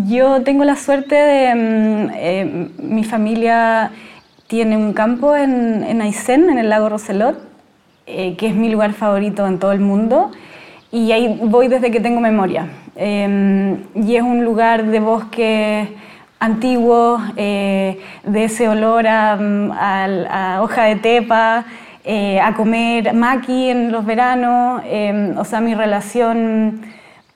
Yo 0.08 0.42
tengo 0.42 0.64
la 0.64 0.76
suerte 0.76 1.14
de 1.14 1.54
mm, 1.54 2.92
mi 2.92 3.04
familia 3.04 3.92
tiene 4.48 4.78
un 4.78 4.94
campo 4.94 5.36
en, 5.36 5.84
en 5.84 6.02
Aysén, 6.02 6.50
en 6.50 6.58
el 6.58 6.70
lago 6.70 6.90
Roselot, 6.90 7.38
eh, 8.08 8.36
que 8.38 8.48
es 8.48 8.56
mi 8.56 8.70
lugar 8.70 8.94
favorito 8.94 9.48
en 9.48 9.58
todo 9.58 9.72
el 9.72 9.80
mundo. 9.80 10.32
Y 10.92 11.12
ahí 11.12 11.40
voy 11.44 11.68
desde 11.68 11.92
que 11.92 12.00
tengo 12.00 12.22
memoria. 12.22 12.68
Em, 12.96 13.80
y 13.96 14.16
es 14.16 14.22
un 14.22 14.46
lugar 14.46 14.86
de 14.86 15.00
bosque 15.00 15.90
antiguo, 16.40 17.20
eh, 17.36 18.00
de 18.24 18.44
ese 18.44 18.70
olor 18.70 19.08
a, 19.08 19.34
a, 19.34 20.62
hoja 20.62 20.84
de 20.84 20.96
tepa, 20.98 21.66
eh, 22.04 22.40
a 22.40 22.54
comer 22.54 23.14
maqui 23.14 23.70
en 23.70 23.92
los 23.92 24.06
veranos. 24.06 24.84
Em, 24.86 25.38
o 25.38 25.44
sea, 25.44 25.60
mi 25.60 25.74
relación 25.74 26.82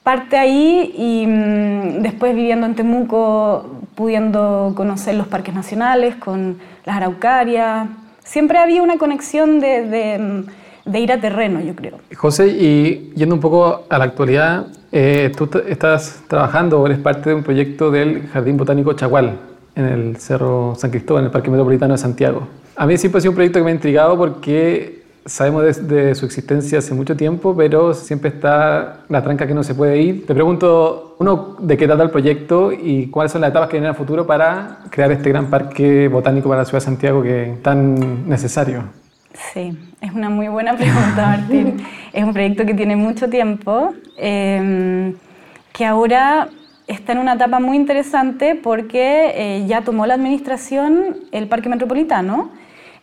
parte 0.04 0.38
ahí 0.38 0.94
y 0.98 1.26
mm, 1.28 2.02
después 2.02 2.36
viviendo 2.36 2.68
en 2.68 2.76
Temuco, 2.76 3.66
pudiendo 3.96 4.74
conocer 4.76 5.16
los 5.16 5.28
parques 5.28 5.54
nacionales 5.54 6.16
con 6.16 6.60
las 6.86 6.98
araucarias. 6.98 7.88
Siempre 8.24 8.58
había 8.58 8.82
una 8.82 8.98
conexión 8.98 9.60
de, 9.60 10.46
de, 10.86 11.00
ir 11.00 11.12
a 11.12 11.20
terreno, 11.20 11.62
yo 11.62 11.76
creo. 11.76 11.98
José, 12.16 12.48
y 12.48 13.12
yendo 13.16 13.36
un 13.36 13.42
poco 13.42 13.86
a 13.90 13.98
la 13.98 14.06
actualidad, 14.06 14.68
eh, 14.92 15.32
tú 15.36 15.50
estás 15.68 16.24
trabajando 16.28 16.80
o 16.80 16.86
eres 16.86 17.00
parte 17.00 17.30
de 17.30 17.36
un 17.36 17.44
proyecto 17.44 17.92
del 17.92 18.28
Jardín 18.28 18.58
Botánico 18.58 18.94
Chagual, 18.94 19.38
en 19.76 19.86
el 19.86 20.18
Cerro 20.18 20.76
San 20.76 20.92
Cristóbal, 20.92 21.22
en 21.22 21.26
el 21.28 21.32
Parque 21.32 21.50
Metropolitano 21.50 21.94
de 21.94 21.98
Santiago. 21.98 22.48
A 22.76 22.86
mí 22.86 22.98
siempre 22.98 23.18
ha 23.18 23.22
sido 23.22 23.32
un 23.32 23.36
proyecto 23.36 23.60
que 23.60 23.66
me 23.66 23.72
ha 23.72 23.76
intrigado 23.76 24.18
porque 24.18 24.99
sabemos 25.30 25.88
de, 25.88 26.16
su 26.16 26.26
existencia 26.26 26.80
hace 26.80 26.94
mucho 26.94 27.16
tiempo, 27.16 27.56
pero 27.56 27.94
siempre 27.94 28.30
está 28.30 29.02
la 29.08 29.24
tranca 29.24 29.48
que 29.48 29.54
no 29.54 29.64
se 29.64 29.76
puede 29.76 30.02
ir. 30.02 30.26
Te 30.26 30.34
pregunto, 30.34 31.16
uno, 31.20 31.56
¿de 31.60 31.78
qué 31.78 31.86
trata 31.86 32.04
el 32.04 32.10
proyecto 32.10 32.72
y 32.72 33.08
cuáles 33.08 33.32
son 33.32 33.42
las 33.42 33.52
etapas 33.52 33.70
que 33.70 33.78
vienen 33.78 33.90
al 33.90 33.96
futuro 33.96 34.26
para 34.26 34.80
crear 34.90 35.12
este 35.12 35.30
gran 35.30 35.48
parque 35.48 36.08
botánico 36.08 36.50
para 36.50 36.62
la 36.62 36.66
ciudad 36.66 36.80
de 36.80 36.86
Santiago 36.86 37.22
que 37.22 37.54
es 37.54 37.64
tan 37.64 38.28
necesario? 38.28 38.84
Sí, 39.54 39.78
es 40.02 40.12
una 40.12 40.30
muy 40.30 40.48
buena 40.48 40.76
pregunta, 40.76 41.38
Martín. 41.38 41.78
es 42.14 42.24
un 42.24 42.34
proyecto 42.34 42.66
que 42.66 42.74
tiene 42.74 42.96
mucho 42.96 43.30
tiempo, 43.30 43.94
em, 44.18 45.14
que 45.72 45.86
ahora 45.86 46.50
está 46.88 47.12
en 47.12 47.20
una 47.20 47.34
etapa 47.34 47.60
muy 47.60 47.78
interesante 47.78 48.56
porque 48.56 49.32
eh, 49.36 49.66
ya 49.68 49.82
tomó 49.82 50.08
la 50.08 50.16
administración 50.16 51.18
el 51.32 51.48
Parque 51.48 51.70
Metropolitano 51.70 52.50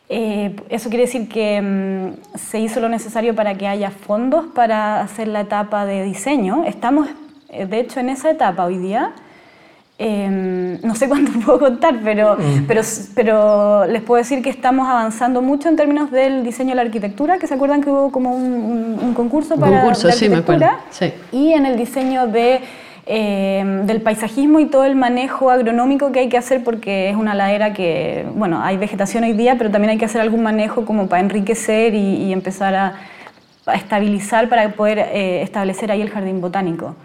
Eh, 0.08 0.54
eso 0.68 0.88
quiere 0.88 1.06
decir 1.06 1.28
que 1.28 1.60
mm, 1.60 2.38
se 2.38 2.60
hizo 2.60 2.80
lo 2.80 2.88
necesario 2.88 3.34
para 3.34 3.56
que 3.56 3.66
haya 3.66 3.90
fondos 3.90 4.46
para 4.54 5.00
hacer 5.00 5.28
la 5.28 5.40
etapa 5.40 5.84
de 5.84 6.04
diseño. 6.04 6.64
Estamos, 6.64 7.08
eh, 7.48 7.66
de 7.66 7.80
hecho, 7.80 8.00
en 8.00 8.10
esa 8.10 8.30
etapa 8.30 8.64
hoy 8.64 8.78
día. 8.78 9.12
Em, 9.98 10.78
no 10.82 10.94
sé 10.94 11.08
cuánto 11.08 11.32
puedo 11.44 11.58
contar, 11.58 12.00
pero, 12.04 12.36
mm. 12.36 12.66
pero, 12.68 12.82
pero 13.14 13.86
les 13.86 14.02
puedo 14.02 14.18
decir 14.18 14.42
que 14.42 14.50
estamos 14.50 14.86
avanzando 14.86 15.40
mucho 15.40 15.70
en 15.70 15.76
términos 15.76 16.10
del 16.10 16.44
diseño 16.44 16.70
de 16.70 16.76
la 16.76 16.82
arquitectura, 16.82 17.38
que 17.38 17.46
se 17.46 17.54
acuerdan 17.54 17.82
que 17.82 17.90
hubo 17.90 18.12
como 18.12 18.34
un, 18.36 18.98
un, 19.02 19.14
concurso 19.14 19.56
para 19.56 19.80
concurso, 19.80 20.08
la 20.08 20.12
arquitectura, 20.12 20.80
sí, 20.90 21.14
y 21.32 21.54
en 21.54 21.64
el 21.64 21.78
diseño 21.78 22.26
de 22.26 22.60
Em, 23.08 23.86
del 23.86 24.02
paisajismo 24.02 24.58
y 24.58 24.66
todo 24.66 24.84
el 24.84 24.96
manejo 24.96 25.52
agronómico 25.52 26.10
que 26.10 26.18
hay 26.18 26.28
que 26.28 26.36
hacer 26.36 26.64
porque 26.64 27.08
es 27.08 27.14
una 27.14 27.36
ladera 27.36 27.72
que, 27.72 28.26
bueno, 28.34 28.60
hay 28.60 28.78
vegetación 28.78 29.22
hoy 29.22 29.32
día, 29.32 29.54
pero 29.56 29.70
también 29.70 29.90
hay 29.90 29.98
que 29.98 30.06
hacer 30.06 30.20
algún 30.20 30.42
manejo 30.42 30.84
como 30.84 31.06
para 31.06 31.22
enriquecer 31.22 31.94
y, 31.94 32.32
empezar 32.32 32.75
a, 32.75 32.94
estabilizar 33.75 34.48
para 34.48 34.70
poder 34.70 34.98
eh, 34.98 35.42
establecer 35.42 35.92
ahí 35.92 36.02
el 36.02 36.10
jardín 36.10 36.40
botánico. 36.40 36.96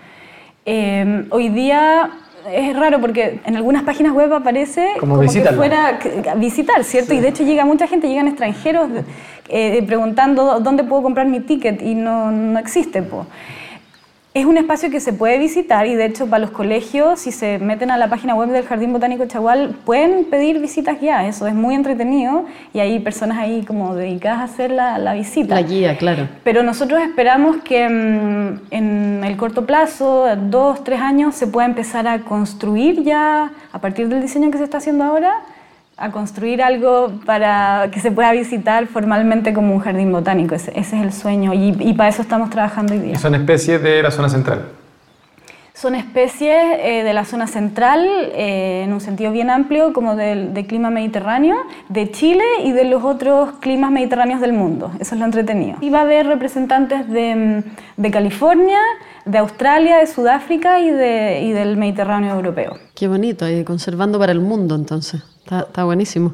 Em, 0.66 1.28
hoy 1.30 1.50
día 1.50 2.10
es 2.52 2.76
raro 2.76 3.00
porque 3.00 3.40
en 3.46 3.56
algunas 3.56 3.84
páginas 3.84 4.14
web 4.14 4.34
aparece 4.34 4.94
como, 5.00 5.20
que 5.20 5.30
fuera 5.30 6.00
visitar, 6.38 6.84
¿cierto? 6.84 7.14
Y 7.14 7.20
de 7.20 7.28
hecho 7.28 7.44
llega 7.44 7.64
mucha 7.64 7.86
gente, 7.86 8.08
llegan 8.08 8.28
extranjeros 8.28 8.90
eh, 9.50 9.84
preguntando 9.86 10.60
dónde 10.62 10.84
puedo 10.84 11.04
comprar 11.04 11.28
mi 11.28 11.42
ticket 11.42 11.80
y 11.80 11.94
no, 11.94 12.32
no 12.32 12.58
existe. 12.58 13.04
Po. 13.04 13.28
Es 14.34 14.46
un 14.46 14.58
espacio 14.58 14.90
que 14.90 15.02
se 15.02 15.12
puede 15.12 15.38
visitar 15.38 15.86
y 15.88 15.96
de 15.96 16.06
hecho 16.06 16.26
para 16.26 16.40
los 16.40 16.52
colegios, 16.52 17.20
si 17.20 17.34
se 17.34 17.60
meten 17.60 17.92
a 17.92 17.98
la 17.98 18.10
página 18.10 18.34
web 18.34 18.48
del 18.48 18.64
Jardín 18.64 18.94
Botánico 18.94 19.26
Chagual, 19.26 19.76
pueden 19.84 20.24
pedir 20.24 20.60
visitas 20.60 21.02
ya, 21.02 21.28
eso 21.28 21.48
es 21.48 21.54
muy 21.54 21.76
entretenido 21.76 22.46
y 22.74 22.80
hay 22.80 22.98
personas 23.00 23.40
ahí 23.40 23.66
como 23.66 23.94
dedicadas 23.94 24.40
a 24.40 24.44
hacer 24.46 24.72
la, 24.72 24.98
la 25.00 25.16
visita. 25.16 25.56
La 25.56 25.64
guía, 25.64 25.98
claro. 25.98 26.30
Pero 26.46 26.64
nosotros 26.64 27.02
esperamos 27.02 27.58
que 27.58 27.90
mm, 27.90 28.74
en 28.74 29.24
el 29.26 29.36
corto 29.36 29.66
plazo, 29.66 30.28
dos, 30.38 30.82
tres 30.86 31.02
años, 31.02 31.36
se 31.36 31.48
pueda 31.48 31.66
empezar 31.68 32.08
a 32.08 32.22
construir 32.22 33.04
ya, 33.04 33.52
a 33.74 33.80
partir 33.80 34.08
del 34.08 34.22
diseño 34.22 34.50
que 34.50 34.60
se 34.60 34.64
está 34.64 34.78
haciendo 34.78 35.04
ahora, 35.04 35.42
a 35.98 36.12
construir 36.12 36.62
algo 36.62 37.12
para 37.26 37.90
que 37.92 38.00
se 38.00 38.12
pueda 38.12 38.32
visitar 38.32 38.88
formalmente 38.88 39.54
como 39.54 39.74
un 39.74 39.80
jardín 39.80 40.12
botánico. 40.12 40.56
Ese, 40.56 40.72
es 40.78 40.94
el 40.94 41.14
sueño 41.14 41.54
y, 41.54 41.94
para 41.94 42.10
eso 42.10 42.22
estamos 42.22 42.50
trabajando 42.50 42.94
hoy 42.94 43.00
día. 43.00 43.20
¿Son 43.20 43.36
especies 43.36 43.82
de 43.82 44.02
la 44.02 44.12
zona 44.12 44.30
central? 44.30 44.66
Son 45.74 45.96
especies 45.96 46.56
eh, 46.80 47.04
de 47.04 47.14
la 47.14 47.26
zona 47.26 47.48
central, 47.48 48.06
eh, 48.34 48.84
en 48.84 48.94
un 48.94 49.02
sentido 49.02 49.32
bien 49.32 49.50
amplio, 49.50 49.94
como 49.94 50.16
del, 50.16 50.54
clima 50.68 50.92
mediterráneo, 50.92 51.58
de 51.90 52.12
Chile 52.12 52.44
y 52.64 52.72
de 52.72 52.84
los 52.84 53.04
otros 53.04 53.54
climas 53.62 53.90
mediterráneos 53.90 54.42
del 54.42 54.54
mundo. 54.54 54.92
Eso 55.00 55.16
es 55.16 55.20
lo 55.20 55.26
entretenido. 55.26 55.78
Y 55.82 55.90
va 55.90 56.00
a 56.00 56.02
haber 56.04 56.28
representantes 56.28 57.10
de, 57.10 57.64
de 57.98 58.12
California, 58.12 58.78
de 59.26 59.38
Australia, 59.40 59.98
de 59.98 60.08
Sudáfrica 60.08 60.80
y, 60.82 60.92
de, 60.92 61.42
y 61.42 61.52
del 61.52 61.78
Mediterráneo 61.78 62.36
europeo. 62.36 62.78
Qué 62.94 63.08
bonito, 63.08 63.50
y 63.50 63.64
conservando 63.64 64.20
para 64.20 64.34
el 64.34 64.40
mundo 64.40 64.76
entonces. 64.76 65.24
Está, 65.60 65.84
buenísimo. 65.84 66.34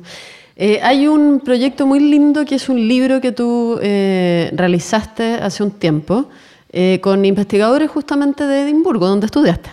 Eh, 0.56 0.80
hay 0.84 1.08
un 1.08 1.40
proyecto 1.40 1.88
muy 1.88 2.00
lindo 2.00 2.46
que 2.46 2.56
es 2.56 2.70
un 2.70 2.88
libro 2.88 3.20
que 3.20 3.32
tú 3.32 3.80
eh, 3.82 4.52
realizaste 4.54 5.36
hace 5.36 5.64
un 5.64 5.72
tiempo 5.72 6.30
eh, 6.72 7.00
con 7.02 7.26
investigadores 7.26 7.90
justamente 7.90 8.46
de 8.46 8.62
Edimburgo, 8.62 9.08
donde 9.08 9.26
estudiaste. 9.26 9.72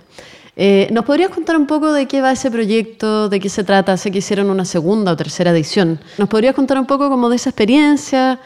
¿Nos 0.93 1.05
podrías 1.05 1.31
contar 1.31 1.57
un 1.57 1.67
poco 1.67 1.93
de 1.93 2.07
qué 2.07 2.21
va 2.21 2.31
ese 2.31 2.49
proyecto, 2.51 3.29
de 3.29 3.41
qué 3.41 3.49
se 3.49 3.65
trata? 3.65 3.97
Sé 3.97 4.13
que 4.13 4.19
hicieron 4.19 4.51
una 4.51 4.65
segunda 4.65 5.13
o 5.13 5.17
tercera 5.17 5.51
edición. 5.51 5.99
¿Nos 6.17 6.29
podrías 6.29 6.55
contar 6.55 6.79
un 6.79 6.87
poco 6.87 7.11
como 7.11 7.29
de 7.29 7.37
esa 7.37 7.51
experiencia 7.51 8.39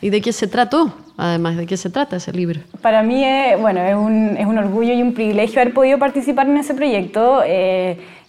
y 0.00 0.10
de 0.10 0.20
qué 0.20 0.32
se 0.32 0.46
trató? 0.46 0.94
Además, 1.16 1.56
¿de 1.56 1.66
qué 1.66 1.76
se 1.76 1.90
trata 1.90 2.16
ese 2.16 2.32
libro? 2.32 2.60
Para 2.82 3.02
mí 3.02 3.24
es, 3.24 3.60
bueno, 3.60 3.80
es, 3.80 3.96
un, 3.96 4.36
es 4.36 4.46
un 4.46 4.56
orgullo 4.58 4.92
y 4.92 5.02
un 5.02 5.12
privilegio 5.12 5.60
haber 5.60 5.74
podido 5.74 5.98
participar 5.98 6.46
en 6.46 6.58
ese 6.58 6.72
proyecto. 6.72 7.42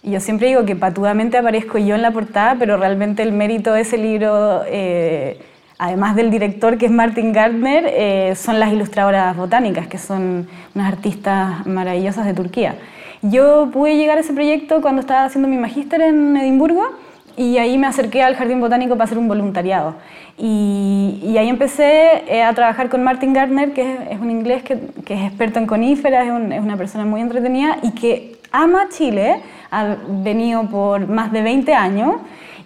Yo 0.02 0.20
siempre 0.20 0.48
digo 0.48 0.64
que 0.64 0.76
patudamente 0.76 1.38
aparezco 1.38 1.78
yo 1.78 1.94
en 1.94 2.02
la 2.02 2.12
portada, 2.12 2.56
pero 2.58 2.76
realmente 2.76 3.22
el 3.22 3.32
mérito 3.32 3.72
de 3.72 3.80
ese 3.80 3.98
libro, 3.98 4.62
eh, 4.66 5.40
además 5.76 6.14
del 6.14 6.30
director 6.30 6.78
que 6.78 6.86
es 6.86 6.92
Martin 6.92 7.32
Gardner, 7.32 7.84
eh, 7.88 8.34
son 8.36 8.60
las 8.60 8.72
ilustradoras 8.72 9.36
botánicas, 9.36 9.88
que 9.88 9.98
son 9.98 10.46
unas 10.74 10.92
artistas 10.92 11.66
maravillosas 11.66 12.26
de 12.26 12.34
Turquía. 12.34 12.76
Yo 13.22 13.70
pude 13.72 13.96
llegar 13.96 14.18
a 14.18 14.20
ese 14.20 14.32
proyecto 14.32 14.80
cuando 14.80 15.00
estaba 15.00 15.24
haciendo 15.24 15.48
mi 15.48 15.56
magíster 15.56 16.00
en 16.00 16.36
Edimburgo 16.36 16.92
y 17.38 17.56
ahí 17.56 17.78
me 17.78 17.86
acerqué 17.86 18.22
al 18.22 18.34
Jardín 18.34 18.60
Botánico 18.60 18.94
para 18.94 19.04
hacer 19.04 19.16
un 19.16 19.28
voluntariado. 19.28 19.94
Y, 20.36 21.36
ahí 21.38 21.48
empecé 21.48 22.24
eh, 22.26 22.42
a 22.42 22.52
trabajar 22.52 22.88
con 22.88 23.02
Martin 23.04 23.32
Gardner, 23.32 23.72
que 23.72 23.98
es, 24.10 24.20
un 24.20 24.30
inglés 24.30 24.64
que, 24.64 24.78
que, 25.04 25.14
es 25.14 25.22
experto 25.22 25.60
en 25.60 25.66
coníferas, 25.66 26.26
es, 26.26 26.52
es 26.52 26.60
una 26.60 26.76
persona 26.76 27.04
muy 27.04 27.20
entretenida 27.20 27.78
y 27.82 27.92
que 27.92 28.36
ama 28.50 28.88
Chile 28.90 29.40
ha 29.70 29.96
venido 30.08 30.64
por 30.64 31.06
más 31.06 31.30
de 31.30 31.42
20 31.42 31.74
años 31.74 32.16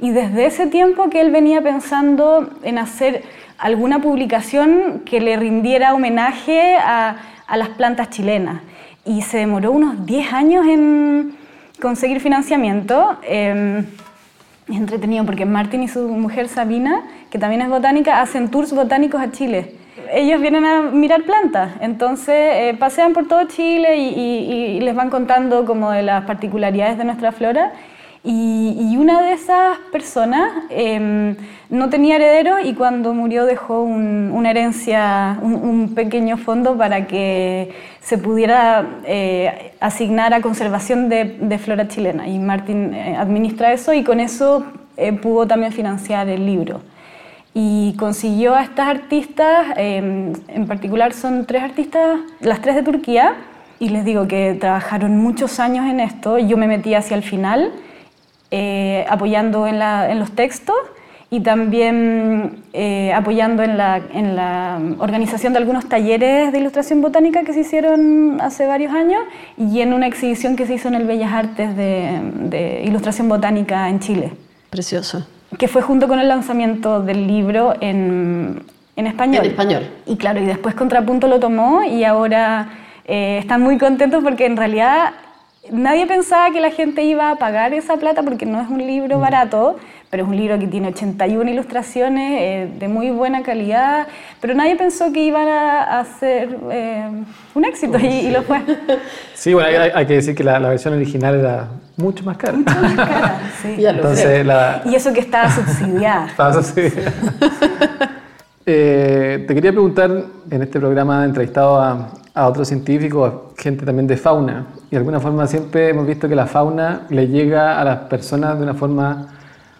y 0.01 0.11
desde 0.11 0.47
ese 0.47 0.67
tiempo 0.69 1.11
que 1.11 1.21
él 1.21 1.31
venía 1.31 1.61
pensando 1.61 2.49
en 2.63 2.79
hacer 2.79 3.23
alguna 3.59 4.01
publicación 4.01 5.03
que 5.05 5.21
le 5.21 5.37
rindiera 5.37 5.95
homenaje 5.95 6.77
a, 6.77 7.17
las 7.55 7.69
plantas 7.71 8.09
chilenas. 8.09 8.63
Y 9.05 9.21
se 9.21 9.37
demoró 9.37 9.73
unos 9.73 10.07
10 10.07 10.33
años 10.33 10.67
en 10.67 11.37
conseguir 11.79 12.21
financiamiento. 12.21 13.19
Eh, 13.23 13.85
es 14.73 14.79
entretenido 14.79 15.25
porque 15.25 15.47
Martín 15.47 15.83
y 15.83 15.89
su 15.89 16.09
mujer 16.09 16.49
Sabina, 16.49 17.03
que 17.31 17.39
también 17.39 17.63
es 17.63 17.69
botánica, 17.69 18.21
hacen 18.21 18.51
tours 18.51 18.73
botánicos 18.73 19.21
a 19.21 19.31
Chile 19.31 19.75
ellos 20.13 20.41
vienen 20.41 20.65
a 20.65 20.83
mirar 20.83 21.23
plantas, 21.25 21.73
entonces 21.81 22.35
eh, 22.35 22.77
pasean 22.79 23.13
por 23.13 23.29
todo 23.29 23.45
Chile 23.45 23.97
y, 23.97 24.81
les 24.81 24.95
van 24.95 25.11
contando 25.11 25.65
como 25.65 25.91
de 25.91 26.03
las 26.03 26.25
particularidades 26.25 26.99
de 26.99 27.05
nuestra 27.05 27.33
flora. 27.33 27.73
Y, 28.25 28.97
una 28.97 29.21
de 29.21 29.33
esas 29.33 29.79
personas 29.91 30.53
em, 30.71 31.35
no 31.71 31.91
tenía 31.91 32.17
heredero 32.17 32.61
y 32.61 32.75
cuando 32.75 33.15
murió 33.15 33.47
dejó 33.47 33.83
una 33.83 34.51
herencia, 34.51 35.39
un, 35.43 35.93
pequeño 35.97 36.37
fondo 36.37 36.77
para 36.77 37.09
que 37.09 37.75
se 38.01 38.19
pudiera 38.19 39.01
eh, 39.05 39.73
asignar 39.81 40.35
a 40.35 40.41
conservación 40.41 41.09
de, 41.09 41.59
flora 41.59 41.89
chilena. 41.89 42.29
Y 42.29 42.39
Martín 42.39 42.95
eh, 42.95 43.17
administra 43.17 43.73
eso 43.73 43.93
y 43.93 44.05
con 44.05 44.21
eso 44.21 44.67
pudo 45.21 45.47
también 45.49 45.73
financiar 45.73 46.29
el 46.29 46.47
libro 46.47 46.81
y 47.55 47.95
consiguió 47.99 48.55
a 48.55 48.63
estas 48.63 48.89
artistas, 48.89 49.67
em, 49.77 50.33
en 50.49 50.67
particular 50.67 51.13
son 51.13 51.45
tres 51.45 51.63
artistas, 51.63 52.21
las 52.41 52.61
tres 52.63 52.77
de 52.77 52.83
Turquía, 52.83 53.35
y 53.79 53.91
les 53.91 54.05
digo 54.05 54.27
que 54.27 54.57
trabajaron 54.59 55.19
muchos 55.19 55.61
años 55.61 55.87
en 55.87 56.01
esto, 56.01 56.39
yo 56.39 56.57
me 56.57 56.67
metí 56.67 56.95
hacia 56.95 57.17
el 57.17 57.23
final, 57.23 57.73
eh, 58.53 59.05
apoyando 59.09 59.67
en, 59.67 59.81
los 60.21 60.31
textos 60.33 60.77
y 61.31 61.41
también 61.41 62.63
eh, 62.73 63.13
apoyando 63.13 63.65
en 63.65 63.77
la, 63.77 64.01
en 64.13 64.37
la, 64.37 64.81
organización 64.99 65.53
de 65.53 65.59
algunos 65.59 65.89
talleres 65.89 66.53
de 66.53 66.59
ilustración 66.61 67.01
botánica 67.01 67.43
que 67.43 67.53
se 67.53 67.61
hicieron 67.61 68.41
hace 68.41 68.67
varios 68.67 68.93
años 68.93 69.23
y 69.57 69.81
en 69.81 69.93
una 69.93 70.07
exhibición 70.07 70.55
que 70.55 70.67
se 70.67 70.75
hizo 70.75 70.87
en 70.89 70.95
el 70.95 71.07
Bellas 71.07 71.33
Artes 71.33 71.77
de, 71.77 72.21
de 72.51 72.83
ilustración 72.85 73.29
botánica 73.29 73.89
en 73.89 73.99
Chile. 73.99 74.33
Precioso 74.71 75.27
que 75.59 75.69
fue 75.69 75.83
junto 75.83 76.09
con 76.09 76.19
el 76.19 76.29
lanzamiento 76.29 77.03
del 77.03 77.27
libro 77.27 77.75
en, 77.81 78.63
en 78.97 79.07
español. 79.07 79.45
En 79.45 79.51
español. 79.51 79.91
Y 80.07 80.17
claro, 80.17 80.41
y 80.41 80.47
después 80.47 80.75
Contrapunto 80.75 81.27
lo 81.29 81.41
tomó 81.41 81.85
y 81.85 82.05
ahora 82.05 82.69
eh, 83.05 83.39
están 83.39 83.63
muy 83.63 83.79
contentos 83.79 84.23
porque 84.23 84.47
en 84.47 84.57
realidad 84.57 85.13
nadie 85.71 86.07
pensaba 86.07 86.51
que 86.51 86.61
la 86.61 86.71
gente 86.71 87.05
iba 87.05 87.31
a 87.31 87.37
pagar 87.37 87.73
esa 87.75 87.97
plata 87.97 88.23
porque 88.23 88.47
no 88.47 88.61
es 88.61 88.69
un 88.69 88.79
libro 88.79 89.19
mm. 89.19 89.21
barato, 89.21 89.77
pero 90.11 90.25
es 90.25 90.29
un 90.29 90.37
libro 90.37 90.59
que 90.59 90.67
tiene 90.67 90.89
81 90.89 91.51
ilustraciones 91.51 92.41
eh, 92.41 92.73
de 92.79 92.89
muy 92.89 93.11
buena 93.11 93.43
calidad, 93.43 94.07
pero 94.41 94.55
nadie 94.55 94.77
pensó 94.77 95.13
que 95.13 95.21
iban 95.25 95.49
a, 95.49 96.01
hacer 96.01 96.59
eh, 96.71 97.09
un 97.55 97.65
éxito 97.65 97.99
y, 97.99 98.31
lo 98.31 98.43
fue. 98.43 98.61
Sí, 99.35 99.55
bueno, 99.55 99.69
hay, 99.95 100.07
que 100.07 100.15
decir 100.15 100.35
que 100.35 100.45
la, 100.45 100.59
versión 100.59 100.95
original 100.95 101.35
era 101.35 101.69
mucho 101.97 102.23
más 102.25 102.37
cara. 102.37 102.53
Mucho 102.53 102.79
más 102.81 102.95
cara, 102.95 103.41
sí. 103.63 103.77
Y 104.91 104.95
eso 104.95 105.13
que 105.13 105.21
estaba 105.21 105.51
subsidiada. 105.51 106.27
Estaba 106.31 106.53
subsidiada. 106.55 107.13
Eh, 108.65 109.45
te 109.49 109.55
quería 109.55 109.73
preguntar, 109.73 110.25
en 110.51 110.63
este 110.63 110.79
programa 110.79 111.23
he 111.23 111.27
entrevistado 111.27 111.81
a, 111.81 112.09
a 112.35 112.49
otros 112.49 112.69
científicos, 112.69 113.33
gente 113.59 113.85
también 113.85 114.07
de 114.07 114.17
fauna, 114.17 114.67
y 114.89 114.93
de 114.93 114.97
alguna 114.97 115.21
forma 115.21 115.47
siempre 115.47 115.91
hemos 115.91 116.07
visto 116.07 116.29
que 116.29 116.35
la 116.35 116.47
fauna 116.47 117.03
le 117.11 117.29
llega 117.29 117.81
a 117.81 117.85
las 117.85 117.99
personas 118.01 118.57
de 118.57 118.65
una 118.65 118.75
forma 118.75 119.27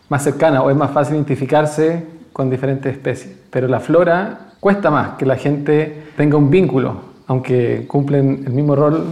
más 0.09 0.23
cercana 0.23 0.63
o 0.63 0.71
es 0.71 0.77
más 0.77 0.91
fácil 0.91 1.15
identificarse 1.15 2.07
con 2.33 2.51
diferentes 2.51 2.93
especies. 2.93 3.35
Pero 3.51 3.69
la 3.69 3.81
flora 3.81 4.53
cuesta 4.61 4.91
más 4.91 5.17
que 5.17 5.25
la 5.25 5.37
gente 5.37 6.05
tenga 6.17 6.37
un 6.37 6.51
vínculo, 6.51 6.97
aunque 7.27 7.87
cumplen 7.89 8.45
el 8.47 8.53
mismo 8.53 8.77
rol 8.77 9.05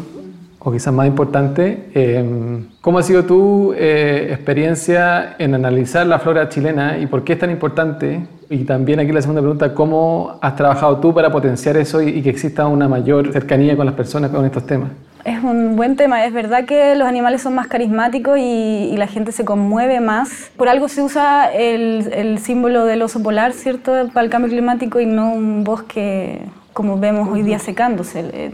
o 0.62 0.70
quizás 0.70 0.92
más 0.92 1.06
importante, 1.06 1.90
eh, 1.94 2.62
¿cómo 2.82 2.98
ha 2.98 3.02
sido 3.02 3.24
tu 3.24 3.72
eh, 3.74 4.28
experiencia 4.30 5.36
en 5.38 5.54
analizar 5.54 6.06
la 6.06 6.18
flora 6.18 6.50
chilena 6.50 6.98
y 6.98 7.06
por 7.06 7.24
qué 7.24 7.32
es 7.32 7.38
tan 7.38 7.50
importante? 7.50 8.20
Y 8.50 8.64
también 8.64 9.00
aquí 9.00 9.10
la 9.10 9.22
segunda 9.22 9.40
pregunta, 9.40 9.74
¿cómo 9.74 10.38
has 10.42 10.56
trabajado 10.56 10.98
tú 10.98 11.14
para 11.14 11.30
potenciar 11.30 11.78
eso 11.78 12.02
y, 12.02 12.10
y 12.10 12.22
que 12.22 12.28
exista 12.28 12.66
una 12.66 12.88
mayor 12.88 13.32
cercanía 13.32 13.74
con 13.74 13.86
las 13.86 13.94
personas 13.94 14.30
con 14.30 14.44
estos 14.44 14.66
temas? 14.66 14.90
Es 15.24 15.42
un 15.42 15.76
buen 15.76 15.96
tema. 15.96 16.24
Es 16.24 16.32
verdad 16.32 16.64
que 16.64 16.94
los 16.94 17.06
animales 17.06 17.42
son 17.42 17.54
más 17.54 17.66
carismáticos 17.66 18.38
y, 18.38 18.90
y 18.92 18.96
la 18.96 19.06
gente 19.06 19.32
se 19.32 19.44
conmueve 19.44 20.00
más. 20.00 20.50
Por 20.56 20.68
algo 20.68 20.88
se 20.88 21.02
usa 21.02 21.50
el, 21.52 22.10
el, 22.12 22.38
símbolo 22.38 22.84
del 22.84 23.02
oso 23.02 23.22
polar, 23.22 23.52
¿cierto? 23.52 23.92
Para 24.12 24.24
el 24.24 24.30
cambio 24.30 24.50
climático 24.50 25.00
y 25.00 25.06
no 25.06 25.32
un 25.32 25.64
bosque 25.64 26.40
como 26.72 26.98
vemos 26.98 27.28
hoy 27.28 27.42
día 27.42 27.58
secándose. 27.58 28.52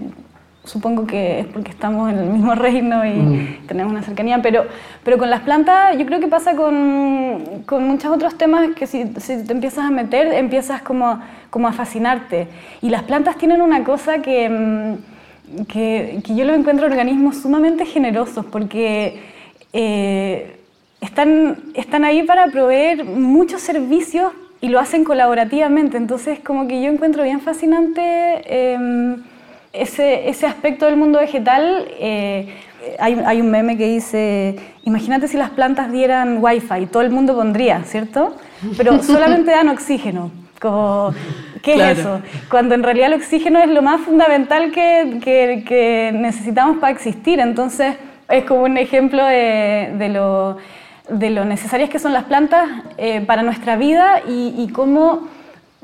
Supongo 0.66 1.06
que 1.06 1.40
es 1.40 1.46
porque 1.46 1.70
estamos 1.70 2.12
en 2.12 2.18
el 2.18 2.26
mismo 2.26 2.54
reino 2.66 3.04
y 3.06 3.14
mm. 3.14 3.66
tenemos 3.66 3.92
una 3.92 4.02
cercanía, 4.02 4.42
pero, 4.42 4.66
pero 5.02 5.16
con 5.16 5.30
las 5.30 5.40
plantas 5.40 5.96
yo 5.96 6.04
creo 6.04 6.20
que 6.20 6.28
pasa 6.28 6.54
con, 6.54 7.62
con 7.64 7.85
muchos 7.85 8.12
otros 8.12 8.37
temas 8.37 8.68
que 8.76 8.87
si, 8.87 9.12
si, 9.18 9.44
te 9.44 9.52
empiezas 9.52 9.85
a 9.87 9.90
meter, 9.90 10.32
empiezas 10.35 10.82
como, 10.82 11.20
como 11.49 11.68
a 11.68 11.73
fascinarte. 11.73 12.49
Y 12.82 12.90
las 12.90 13.04
plantas 13.04 13.38
tienen 13.38 13.62
una 13.62 13.82
cosa 13.85 14.20
que 14.20 14.49
mm, 14.49 15.16
que, 15.68 16.20
que, 16.25 16.35
yo 16.35 16.44
lo 16.44 16.54
encuentro 16.54 16.87
organismos 16.87 17.37
sumamente 17.37 17.87
generosos 17.87 18.44
porque 18.46 19.23
eh, 19.73 20.58
están, 21.00 21.58
están 21.75 22.04
ahí 22.04 22.23
para 22.23 22.49
proveer 22.49 23.04
muchos 23.04 23.61
servicios 23.62 24.32
y 24.61 24.68
lo 24.68 24.80
hacen 24.80 25.04
colaborativamente. 25.04 25.96
Entonces, 25.96 26.40
como 26.40 26.66
que 26.66 26.82
yo 26.82 26.90
encuentro 26.90 27.23
bien 27.23 27.40
fascinante 27.40 28.02
eh, 28.02 29.16
ese, 29.80 30.28
ese, 30.28 30.47
aspecto 30.47 30.87
del 30.87 30.97
mundo 30.97 31.18
vegetal. 31.18 31.87
Eh, 31.99 32.54
hay, 32.99 33.21
hay, 33.25 33.40
un 33.40 33.50
meme 33.50 33.76
que 33.76 33.88
dice, 33.88 34.56
imagínate 34.85 35.28
si 35.28 35.37
las 35.37 35.50
plantas 35.50 35.90
dieran 35.90 36.38
wifi, 36.40 36.87
todo 36.87 37.02
el 37.02 37.11
mundo 37.11 37.35
pondría, 37.35 37.83
¿cierto? 37.85 38.37
Pero 38.76 39.02
solamente 39.02 39.50
dan 39.50 39.68
oxígeno. 39.68 40.30
Como, 40.61 41.12
¿Qué 41.62 41.75
es 41.75 41.99
eso? 41.99 42.23
Cuando 42.49 42.75
en 42.75 42.83
realidad 42.83 43.09
el 43.09 43.14
oxígeno 43.14 43.59
es 43.59 43.68
lo 43.68 43.83
más 43.83 44.00
fundamental 44.02 44.71
que, 44.71 45.18
que, 45.23 45.64
que 45.66 46.12
necesitamos 46.14 46.78
para 46.78 46.92
existir. 46.92 47.40
Entonces, 47.40 47.97
es 48.28 48.45
como 48.45 48.62
un 48.62 48.76
ejemplo 48.76 49.25
de, 49.25 49.92
de, 49.99 50.09
lo, 50.09 50.59
de 51.09 51.30
lo, 51.30 51.45
necesarias 51.45 51.90
que 51.90 51.99
son 51.99 52.12
las 52.12 52.25
plantas 52.25 52.68
eh, 52.99 53.21
para 53.21 53.42
nuestra 53.42 53.76
vida 53.76 54.23
y, 54.28 54.54
y, 54.56 54.68
cómo 54.73 55.28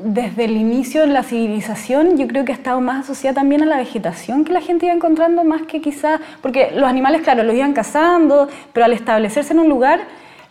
desde 0.05 0.45
el 0.45 0.57
inicio 0.57 1.03
de 1.03 1.09
la 1.09 1.23
civilización 1.23 2.17
yo 2.17 2.27
creo 2.27 2.45
que 2.45 2.53
ha 2.53 2.55
estado 2.55 2.81
más 2.81 3.05
asociada 3.05 3.35
también 3.35 3.63
a 3.63 3.67
la 3.67 3.77
vegetación 3.77 4.45
que 4.45 4.53
la 4.53 4.61
gente 4.61 4.87
iba 4.87 4.95
encontrando 4.95 5.45
más 5.45 5.63
que 5.63 5.81
quizás, 5.81 6.21
porque 6.41 6.73
los 6.75 6.89
animales, 6.89 7.23
claro, 7.23 7.43
los 7.43 7.55
iban 7.55 7.73
cazando, 7.73 8.49
pero 8.73 8.87
al 8.87 8.93
establecerse 8.93 9.53
en 9.53 9.61
un 9.61 9.69
lugar 9.69 10.01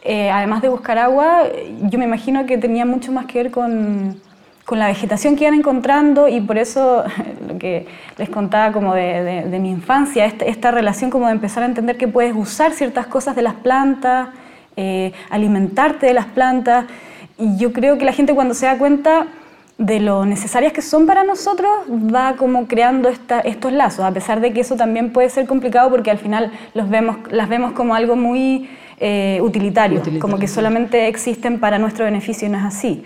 eh, 0.04 0.32
además 0.32 0.64
de 0.64 0.70
buscar 0.70 0.98
agua, 0.98 1.44
yo 1.84 2.00
me 2.00 2.06
imagino 2.06 2.46
que 2.48 2.58
tenía 2.58 2.86
mucho 2.86 3.12
más 3.12 3.28
que 3.28 3.44
ver 3.44 3.52
con, 3.52 4.20
con 4.66 4.80
la 4.80 4.88
vegetación 4.88 5.36
que 5.36 5.44
iban 5.44 5.54
encontrando 5.54 6.28
y 6.28 6.42
por 6.42 6.58
eso 6.58 7.04
lo 7.48 7.60
que 7.60 7.86
les 8.18 8.30
contaba 8.30 8.72
como 8.72 8.96
de, 8.96 9.44
de, 9.48 9.60
mi 9.60 9.70
infancia, 9.70 10.26
esta, 10.26 10.46
esta, 10.46 10.72
relación 10.72 11.12
como 11.12 11.28
de 11.28 11.34
empezar 11.34 11.62
a 11.62 11.68
entender 11.68 11.98
que 11.98 12.08
puedes 12.08 12.36
usar 12.36 12.72
ciertas 12.72 13.06
cosas 13.06 13.36
de 13.36 13.44
las 13.44 13.54
plantas, 13.54 14.30
eh, 14.76 15.14
alimentarte 15.30 16.08
de 16.08 16.14
las 16.16 16.26
plantas. 16.26 16.86
Y 17.38 17.58
yo 17.58 17.72
creo 17.72 18.00
que 18.00 18.06
la 18.06 18.14
gente 18.14 18.34
cuando 18.34 18.56
se 18.56 18.66
da 18.66 18.80
cuenta 18.80 19.28
de 19.82 20.00
lo 20.00 20.26
necesarias 20.26 20.74
que 20.74 20.84
son 20.84 21.08
para 21.08 21.24
nosotros, 21.24 21.70
va 21.90 22.36
como 22.38 22.68
creando 22.68 23.10
esta, 23.10 23.40
estos 23.40 23.74
lazos, 23.74 24.06
a 24.06 24.12
pesar 24.12 24.40
de 24.40 24.54
que 24.54 24.62
eso 24.62 24.76
también 24.76 25.12
puede 25.12 25.30
ser 25.30 25.48
complicado 25.48 25.90
porque 25.90 26.12
al 26.12 26.20
final 26.20 26.52
los 26.76 26.88
vemos, 26.88 27.18
las 27.32 27.50
vemos 27.50 27.72
como 27.72 27.96
algo 27.96 28.16
muy 28.16 28.70
eh, 29.00 29.40
utilitario, 29.42 29.98
utilitario, 29.98 30.20
como 30.20 30.38
que 30.38 30.48
solamente 30.48 31.08
existen 31.08 31.60
para 31.60 31.80
nuestro 31.80 32.06
beneficio 32.06 32.48
y 32.48 32.52
no 32.52 32.60
es 32.60 32.64
así. 32.64 33.04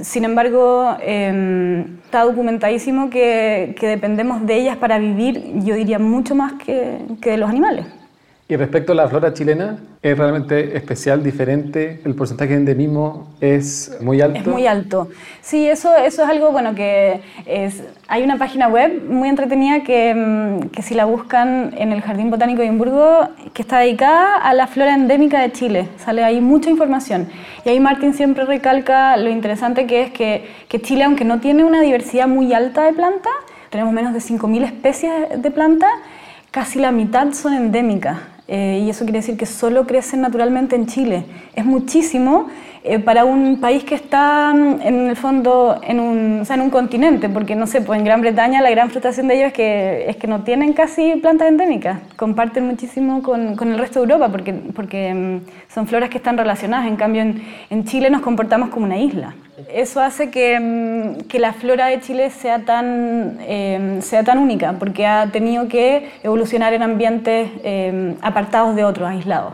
Sin 0.00 0.24
embargo, 0.24 0.96
eh, 1.00 1.84
está 2.04 2.24
documentadísimo 2.24 3.10
que, 3.10 3.76
que, 3.78 3.86
dependemos 3.86 4.44
de 4.44 4.56
ellas 4.56 4.76
para 4.76 4.98
vivir, 4.98 5.52
yo 5.62 5.76
diría, 5.76 6.00
mucho 6.00 6.34
más 6.34 6.54
que, 6.54 6.98
que 7.20 7.30
de 7.30 7.36
los 7.36 7.48
animales. 7.48 7.86
Y 8.50 8.56
respecto 8.56 8.92
a 8.92 8.94
la 8.94 9.06
flora 9.08 9.34
chilena, 9.34 9.76
¿es 10.00 10.16
realmente 10.16 10.74
especial, 10.74 11.22
diferente? 11.22 12.00
¿El 12.06 12.14
porcentaje 12.14 12.52
de 12.52 12.56
endemismo 12.56 13.28
es 13.42 13.98
muy 14.00 14.22
alto? 14.22 14.38
Es 14.38 14.46
muy 14.46 14.66
alto. 14.66 15.08
Sí, 15.42 15.68
eso, 15.68 15.94
eso 15.94 16.22
es 16.22 16.28
algo 16.30 16.50
bueno 16.50 16.74
que 16.74 17.20
es... 17.44 17.82
Hay 18.06 18.22
una 18.22 18.38
página 18.38 18.68
web 18.68 19.02
muy 19.06 19.28
entretenida 19.28 19.80
que, 19.80 20.14
mm, 20.14 20.68
que 20.70 20.80
si 20.80 20.94
la 20.94 21.04
buscan 21.04 21.74
en 21.76 21.92
el 21.92 22.00
Jardín 22.00 22.30
Botánico 22.30 22.60
de 22.62 22.68
Edimburgo, 22.68 23.28
que 23.52 23.60
está 23.60 23.80
dedicada 23.80 24.36
a 24.36 24.54
la 24.54 24.66
flora 24.66 24.94
endémica 24.94 25.42
de 25.42 25.52
Chile. 25.52 25.88
Sale 25.98 26.24
ahí 26.24 26.40
mucha 26.40 26.70
información. 26.70 27.28
Y 27.66 27.68
ahí 27.68 27.80
Martín 27.80 28.14
siempre 28.14 28.46
recalca 28.46 29.18
lo 29.18 29.28
interesante 29.28 29.86
que 29.86 30.04
es 30.04 30.10
que, 30.10 30.48
que 30.70 30.80
Chile, 30.80 31.04
aunque 31.04 31.26
no 31.26 31.40
tiene 31.40 31.64
una 31.64 31.82
diversidad 31.82 32.26
muy 32.26 32.54
alta 32.54 32.84
de 32.84 32.94
plantas, 32.94 33.34
tenemos 33.68 33.92
menos 33.92 34.14
de 34.14 34.20
5.000 34.20 34.64
especies 34.64 35.12
de 35.36 35.50
plantas, 35.50 35.90
casi 36.50 36.78
la 36.78 36.92
mitad 36.92 37.30
son 37.34 37.52
endémicas. 37.52 38.16
Eh, 38.48 38.82
y 38.84 38.90
eso 38.90 39.04
quiere 39.04 39.18
decir 39.18 39.36
que 39.36 39.46
solo 39.46 39.86
crecen 39.86 40.22
naturalmente 40.22 40.74
en 40.74 40.86
Chile. 40.86 41.24
Es 41.54 41.66
muchísimo 41.66 42.48
eh, 42.88 42.98
para 42.98 43.26
un 43.26 43.60
país 43.60 43.84
que 43.84 43.94
está 43.94 44.54
mm, 44.54 44.80
en 44.82 45.08
el 45.08 45.16
fondo 45.16 45.78
en 45.82 46.00
un, 46.00 46.40
o 46.40 46.44
sea, 46.46 46.56
en 46.56 46.62
un 46.62 46.70
continente, 46.70 47.28
porque 47.28 47.54
no 47.54 47.66
sé, 47.66 47.82
pues 47.82 47.98
en 47.98 48.04
Gran 48.04 48.22
Bretaña 48.22 48.62
la 48.62 48.70
gran 48.70 48.88
frustración 48.88 49.28
de 49.28 49.34
ellos 49.34 49.48
es 49.48 49.52
que, 49.52 50.08
es 50.08 50.16
que 50.16 50.26
no 50.26 50.42
tienen 50.42 50.72
casi 50.72 51.16
plantas 51.16 51.48
endémicas, 51.48 52.00
comparten 52.16 52.66
muchísimo 52.66 53.22
con, 53.22 53.56
con 53.56 53.70
el 53.70 53.78
resto 53.78 54.00
de 54.00 54.04
Europa, 54.04 54.30
porque, 54.30 54.54
porque 54.54 55.12
mm, 55.12 55.72
son 55.74 55.86
floras 55.86 56.08
que 56.08 56.16
están 56.16 56.38
relacionadas, 56.38 56.86
en 56.86 56.96
cambio 56.96 57.20
en, 57.20 57.42
en 57.68 57.84
Chile 57.84 58.08
nos 58.08 58.22
comportamos 58.22 58.70
como 58.70 58.86
una 58.86 58.96
isla. 58.96 59.34
Eso 59.70 60.00
hace 60.00 60.30
que, 60.30 60.58
mm, 60.58 61.26
que, 61.26 61.38
la 61.38 61.52
flora 61.52 61.88
de 61.88 62.00
Chile 62.00 62.30
sea 62.30 62.64
tan, 62.64 63.36
eh, 63.40 63.98
sea 64.00 64.24
tan 64.24 64.38
única, 64.38 64.78
porque 64.78 65.04
ha 65.04 65.30
tenido 65.30 65.68
que 65.68 66.10
evolucionar 66.22 66.72
en 66.72 66.82
ambientes 66.82 67.50
eh, 67.62 68.16
apartados 68.22 68.74
de 68.76 68.84
otros, 68.84 69.08
aislados. 69.08 69.52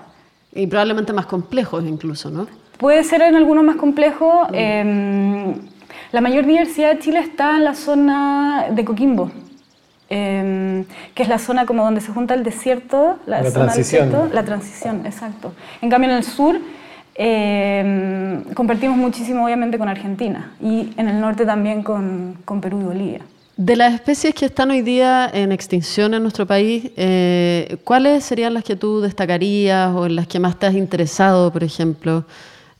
Y 0.53 0.69
probablemente 0.69 1.13
más 1.13 1.27
complejos 1.27 1.85
incluso, 1.85 2.31
¿no? 2.31 2.47
Puede 2.79 3.05
ser 3.05 3.23
en 3.23 3.35
algunos 3.35 3.65
más 3.65 3.77
complejos. 3.77 4.49
Mm. 4.51 4.55
Eh, 4.55 5.55
la 6.13 6.21
mayor 6.21 6.47
diversidad 6.47 6.93
de 6.93 6.99
Chile 7.01 7.21
está 7.21 7.57
en 7.57 7.65
la 7.65 7.75
zona 7.75 8.67
de 8.71 8.85
Coquimbo, 8.85 9.33
que 10.09 10.87
es 11.17 11.29
la 11.29 11.39
zona 11.39 11.67
como 11.67 11.83
donde 11.83 12.01
se 12.01 12.13
junta 12.13 12.35
el 12.35 12.45
desierto, 12.45 13.19
la, 13.27 13.43
la 13.43 13.51
transición. 13.51 14.11
Desierto, 14.11 14.35
la 14.35 14.45
transición, 14.45 15.07
exacto. 15.07 15.53
En 15.83 15.91
cambio 15.91 16.11
en 16.11 16.17
el 16.17 16.23
sur 16.23 16.61
eh, 17.17 18.43
compartimos 18.55 18.97
muchísimo 18.97 19.45
obviamente 19.45 19.79
con 19.79 19.89
Argentina 19.89 20.53
y 20.61 20.93
en 20.97 21.09
el 21.09 21.21
norte 21.21 21.47
también 21.47 21.85
con, 21.85 22.39
con, 22.45 22.61
Perú 22.61 22.81
y 22.81 22.85
Bolivia. 22.85 23.21
De 23.57 23.77
las 23.77 23.95
especies 23.95 24.35
que 24.35 24.47
están 24.47 24.73
hoy 24.73 24.83
día 24.83 25.31
en 25.33 25.53
extinción 25.53 26.13
en 26.15 26.23
nuestro 26.23 26.45
país, 26.45 26.91
eh, 26.97 27.77
¿cuáles 27.85 28.25
serían 28.25 28.53
las 28.53 28.65
que 28.65 28.75
tú 28.75 29.01
destacarías 29.01 29.95
o 29.95 30.07
en 30.07 30.17
las 30.17 30.27
que 30.27 30.41
más 30.41 30.59
te 30.59 30.67
has 30.67 30.75
interesado, 30.75 31.53
por 31.53 31.63
ejemplo, 31.63 32.25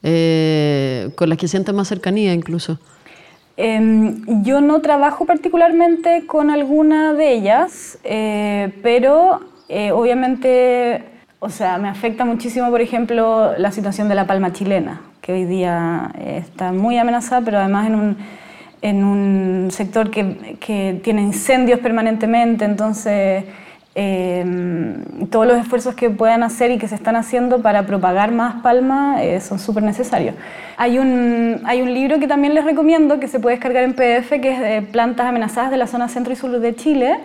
eh, 0.07 1.11
con 1.17 1.31
las 1.31 1.39
que 1.39 1.49
sientes 1.49 1.75
más 1.75 1.89
cercanía 1.89 2.35
incluso? 2.35 2.79
Em, 3.57 4.43
yo 4.43 4.61
no 4.61 4.81
trabajo 4.81 5.25
particularmente 5.25 6.27
con 6.27 6.51
alguna 6.51 7.15
de 7.15 7.33
ellas, 7.33 7.99
eh, 8.05 8.73
pero 8.83 9.41
eh, 9.69 9.93
obviamente 9.93 11.03
o 11.39 11.49
sea, 11.49 11.79
me 11.79 11.89
afecta 11.89 12.25
muchísimo, 12.25 12.71
por 12.71 12.81
ejemplo, 12.81 13.53
la 13.59 13.71
situación 13.71 14.09
de 14.09 14.15
la 14.15 14.27
palma 14.27 14.53
chilena, 14.53 15.03
que 15.21 15.33
hoy 15.33 15.45
día 15.45 16.11
está 16.25 16.73
muy 16.73 16.97
amenazada, 16.97 17.43
pero 17.43 17.59
además 17.59 17.87
en 17.87 17.95
un, 17.95 18.17
en 18.81 19.05
un 19.05 19.71
sector 19.71 20.11
que, 20.11 20.57
que, 20.59 21.01
tiene 21.03 21.21
incendios 21.21 21.81
permanentemente, 21.81 22.65
entonces 22.65 23.45
eh, 23.95 24.45
todos 25.31 25.47
los 25.47 25.59
esfuerzos 25.59 25.95
que 25.95 26.11
puedan 26.11 26.43
hacer 26.43 26.71
y 26.71 26.79
que 26.79 26.89
se 26.89 26.95
están 26.95 27.17
haciendo 27.17 27.63
para 27.63 27.87
propagar 27.87 28.33
más 28.33 28.63
palma 28.63 29.23
eh, 29.23 29.41
son 29.41 29.59
súper 29.59 29.83
necesarios. 29.83 30.35
Hay 30.77 30.99
un, 30.99 31.61
hay 31.65 31.83
un 31.83 31.95
libro 31.95 32.19
que 32.19 32.27
también 32.27 32.55
les 32.55 32.65
recomiendo 32.65 33.21
que 33.21 33.29
se 33.29 33.39
puede 33.41 33.57
descargar 33.57 33.85
en 33.85 33.95
PDF, 33.95 34.41
que 34.41 34.79
es 34.79 34.87
plantas 34.89 35.27
amenazadas 35.27 35.71
de 35.71 35.77
la 35.77 35.87
zona 35.87 36.09
centro 36.09 36.33
y 36.33 36.37
sur 36.37 36.51
de 36.51 36.75
Chile. 36.75 37.19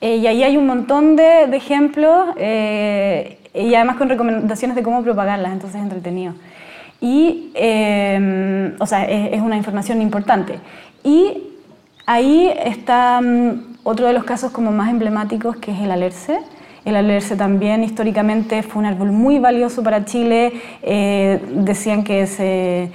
Eh, 0.00 0.16
y 0.16 0.26
ahí 0.26 0.42
hay 0.42 0.56
un 0.56 0.66
montón 0.66 1.16
de, 1.16 1.46
de 1.46 1.56
ejemplos 1.56 2.28
eh, 2.36 3.38
y 3.54 3.74
además 3.74 3.96
con 3.96 4.08
recomendaciones 4.08 4.76
de 4.76 4.82
cómo 4.82 5.02
propagarlas, 5.02 5.52
entonces 5.52 5.76
es 5.78 5.82
entretenido. 5.82 6.34
Y, 7.00 7.50
eh, 7.54 8.74
o 8.78 8.86
sea, 8.86 9.04
es, 9.04 9.34
es, 9.34 9.40
una 9.40 9.56
información 9.56 10.02
importante. 10.02 10.58
Y 11.04 11.55
ahí 12.06 12.52
está 12.64 13.20
um, 13.22 13.62
otro 13.82 14.06
de 14.06 14.12
los 14.12 14.24
casos 14.24 14.50
como 14.52 14.70
más 14.72 14.90
emblemáticos, 14.90 15.56
que 15.56 15.72
es 15.72 15.80
el 15.80 15.90
alerce. 15.90 16.38
El 16.84 16.94
alerce 16.94 17.34
también 17.34 17.82
históricamente 17.82 18.62
fue 18.62 18.78
un 18.78 18.86
árbol 18.86 19.10
muy 19.10 19.40
valioso 19.40 19.82
para 19.82 20.04
Chile. 20.04 20.52
Eh, 20.82 21.40
decían 21.56 22.04
que 22.04 22.28
se, 22.28 22.92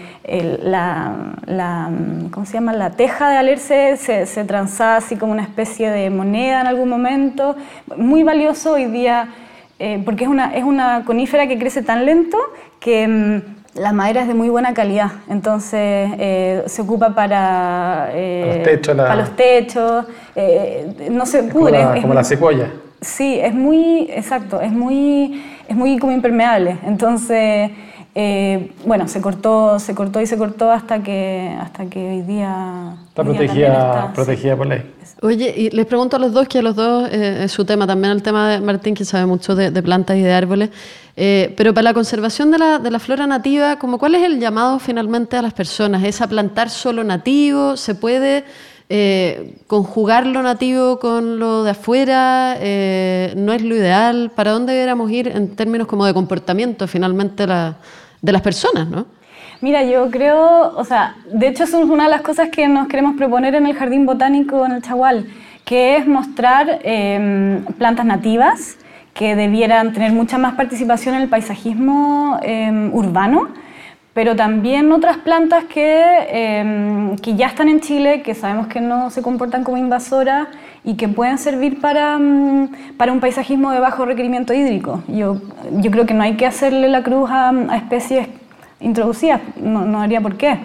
la, 0.63 1.35
la, 1.45 1.91
¿cómo 2.31 2.45
se 2.45 2.53
llama? 2.53 2.71
la 2.71 2.91
teja 2.91 3.29
de 3.29 3.35
alerce 3.35 3.97
se, 3.97 4.25
se 4.25 4.45
transaba 4.45 4.95
así 4.95 5.17
como 5.17 5.33
una 5.33 5.43
especie 5.43 5.91
de 5.91 6.09
moneda 6.09 6.61
en 6.61 6.67
algún 6.67 6.87
momento. 6.87 7.57
Muy 7.97 8.23
valioso 8.23 8.73
hoy 8.73 8.85
día 8.85 9.27
eh, 9.83 9.99
porque 10.05 10.25
es 10.25 10.29
una, 10.29 10.53
es 10.53 10.63
una 10.63 11.03
conífera 11.05 11.47
que 11.47 11.57
crece 11.57 11.81
tan 11.81 12.05
lento 12.05 12.37
que 12.79 13.07
mm, 13.07 13.60
la 13.75 13.93
madera 13.93 14.21
es 14.21 14.27
de 14.27 14.33
muy 14.33 14.49
buena 14.49 14.73
calidad, 14.73 15.11
entonces 15.29 16.11
eh, 16.19 16.63
se 16.65 16.81
ocupa 16.81 17.15
para, 17.15 18.09
los 18.13 18.63
techos, 18.63 18.95
para 18.95 19.15
los 19.15 19.35
techos 19.35 20.05
no 21.09 21.25
se 21.25 21.43
pudre. 21.43 21.79
Como 21.79 21.95
la, 21.95 22.01
como 22.01 22.13
la 22.13 22.23
secuoya. 22.23 22.71
Sí, 23.01 23.39
es 23.39 23.53
muy, 23.53 24.09
exacto, 24.11 24.61
es 24.61 24.71
muy, 24.71 25.43
es 25.67 25.75
muy 25.75 25.97
como 25.97 26.11
impermeable. 26.11 26.77
Entonces, 26.85 27.71
eh, 28.13 28.71
bueno, 28.85 29.07
se 29.07 29.21
cortó, 29.21 29.79
se 29.79 29.95
cortó 29.95 30.21
y 30.21 30.27
se 30.27 30.37
cortó 30.37 30.69
hasta 30.69 31.01
que, 31.01 31.55
hasta 31.59 31.85
que 31.85 31.99
hoy 31.99 32.21
día... 32.21 32.95
Está, 33.07 33.23
protegida, 33.23 34.11
protegida 34.13 34.55
por 34.55 34.67
ley. 34.67 34.83
Oye, 35.23 35.53
y 35.55 35.69
les 35.69 35.85
pregunto 35.85 36.15
a 36.15 36.19
los 36.19 36.33
dos, 36.33 36.47
que 36.47 36.59
a 36.59 36.61
los 36.63 36.75
dos 36.75 37.07
eh, 37.11 37.43
es 37.43 37.51
su 37.51 37.63
tema, 37.63 37.85
también 37.85 38.11
el 38.11 38.23
tema 38.23 38.49
de 38.49 38.59
Martín, 38.59 38.95
que 38.95 39.05
sabe 39.05 39.27
mucho 39.27 39.55
de, 39.55 39.71
plantas 39.83 40.17
y 40.17 40.21
de 40.21 40.33
árboles, 40.33 40.71
eh, 41.15 41.53
pero 41.55 41.75
para 41.75 41.83
la 41.83 41.93
conservación 41.93 42.49
de 42.49 42.57
la, 42.57 42.79
de 42.79 42.89
la 42.89 42.97
flora 42.97 43.27
nativa, 43.27 43.77
como 43.77 43.99
¿cuál 43.99 44.15
es 44.15 44.23
el 44.23 44.39
llamado 44.39 44.79
finalmente 44.79 45.37
a 45.37 45.43
las 45.43 45.53
personas? 45.53 46.03
¿Es 46.03 46.21
a 46.21 46.27
plantar 46.27 46.71
solo 46.71 47.03
nativo? 47.03 47.77
¿Se 47.77 47.93
puede 47.93 48.45
eh, 48.93 49.55
conjugar 49.67 50.27
lo 50.27 50.41
nativo 50.41 50.99
con 50.99 51.39
lo 51.39 51.63
de 51.63 51.71
afuera 51.71 52.57
eh, 52.59 53.33
no 53.37 53.53
es 53.53 53.61
lo 53.61 53.73
ideal. 53.73 54.33
¿Para 54.35 54.51
dónde 54.51 54.73
deberíamos 54.73 55.09
ir 55.09 55.29
en 55.29 55.55
términos 55.55 55.87
como 55.87 56.05
de 56.05 56.13
comportamiento 56.13 56.87
finalmente 56.89 57.47
de 57.47 58.31
las 58.33 58.41
personas, 58.41 58.89
no? 58.89 59.05
Mira, 59.61 59.83
yo 59.83 60.09
creo, 60.09 60.75
o 60.75 60.83
sea, 60.83 61.15
de 61.31 61.47
hecho 61.47 61.65
es 61.65 61.73
una 61.73 62.05
de 62.05 62.09
las 62.09 62.21
cosas 62.21 62.49
que 62.49 62.67
nos 62.67 62.87
queremos 62.87 63.15
proponer 63.15 63.53
en 63.55 63.67
el 63.67 63.75
Jardín 63.75 64.05
Botánico 64.05 64.65
en 64.65 64.71
el 64.71 64.81
Chagual, 64.81 65.27
que 65.65 65.97
es 65.97 66.07
mostrar 66.07 66.79
em, 66.83 67.63
plantas 67.77 68.05
nativas 68.05 68.77
que 69.13 69.35
debieran 69.35 69.93
tener 69.93 70.11
mucha 70.13 70.37
más 70.37 70.55
participación 70.55 71.15
en 71.15 71.21
el 71.21 71.29
paisajismo 71.29 72.39
em, 72.41 72.93
urbano 72.93 73.49
pero 74.13 74.35
también 74.35 74.91
otras 74.91 75.17
plantas 75.17 75.63
que, 75.65 76.03
em, 76.29 77.15
que, 77.17 77.35
ya 77.35 77.47
están 77.47 77.69
en 77.69 77.79
Chile, 77.79 78.21
que 78.21 78.35
sabemos 78.35 78.67
que 78.67 78.81
no 78.81 79.09
se 79.09 79.21
comportan 79.21 79.63
como 79.63 79.77
invasoras 79.77 80.47
y 80.83 80.95
que 80.95 81.07
pueden 81.07 81.37
servir 81.37 81.79
para, 81.79 82.19
para 82.97 83.13
un 83.13 83.19
paisajismo 83.21 83.71
de 83.71 83.79
bajo 83.79 84.05
requerimiento 84.05 84.53
hídrico. 84.53 85.01
Yo, 85.07 85.41
yo 85.77 85.91
creo 85.91 86.05
que 86.05 86.13
no 86.13 86.23
hay 86.23 86.35
que 86.35 86.45
hacerle 86.45 86.89
la 86.89 87.03
cruz 87.03 87.29
a, 87.31 87.53
especies 87.77 88.27
introducidas, 88.81 89.41
no, 89.55 89.85
no, 89.85 90.01
haría 90.01 90.21
por 90.21 90.37
qué. 90.37 90.57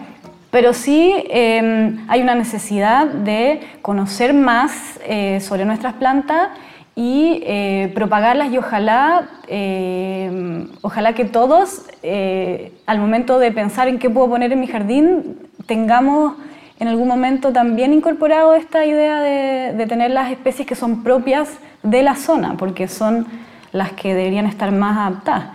Pero 0.50 0.72
sí 0.72 1.12
em, 1.28 2.04
hay 2.08 2.22
una 2.22 2.34
necesidad 2.34 3.06
de 3.06 3.60
conocer 3.82 4.32
más 4.32 4.98
eh, 5.06 5.40
sobre 5.40 5.64
nuestras 5.64 5.94
plantas 5.94 6.50
y 6.98 7.42
eh, 7.44 7.92
propagarlas 7.94 8.50
y 8.50 8.56
ojalá, 8.56 9.28
eh, 9.48 10.66
ojalá 10.80 11.12
que 11.12 11.26
todos, 11.26 11.82
eh, 12.02 12.72
al 12.86 12.98
momento 12.98 13.38
de 13.38 13.52
pensar 13.52 13.86
en 13.86 13.98
qué 13.98 14.08
puedo 14.08 14.30
poner 14.30 14.50
en 14.52 14.60
mi 14.60 14.66
jardín, 14.66 15.36
tengamos 15.66 16.36
en 16.80 16.88
algún 16.88 17.06
momento 17.06 17.52
también 17.52 17.92
incorporado 17.92 18.54
esta 18.54 18.86
idea 18.86 19.20
de, 19.20 19.74
de, 19.74 19.86
tener 19.86 20.10
las 20.10 20.30
especies 20.30 20.66
que 20.66 20.74
son 20.74 21.02
propias 21.02 21.50
de 21.82 22.02
la 22.02 22.16
zona, 22.16 22.56
porque 22.56 22.88
son 22.88 23.26
las 23.72 23.92
que 23.92 24.14
deberían 24.14 24.46
estar 24.46 24.72
más 24.72 24.96
adaptadas. 24.96 25.48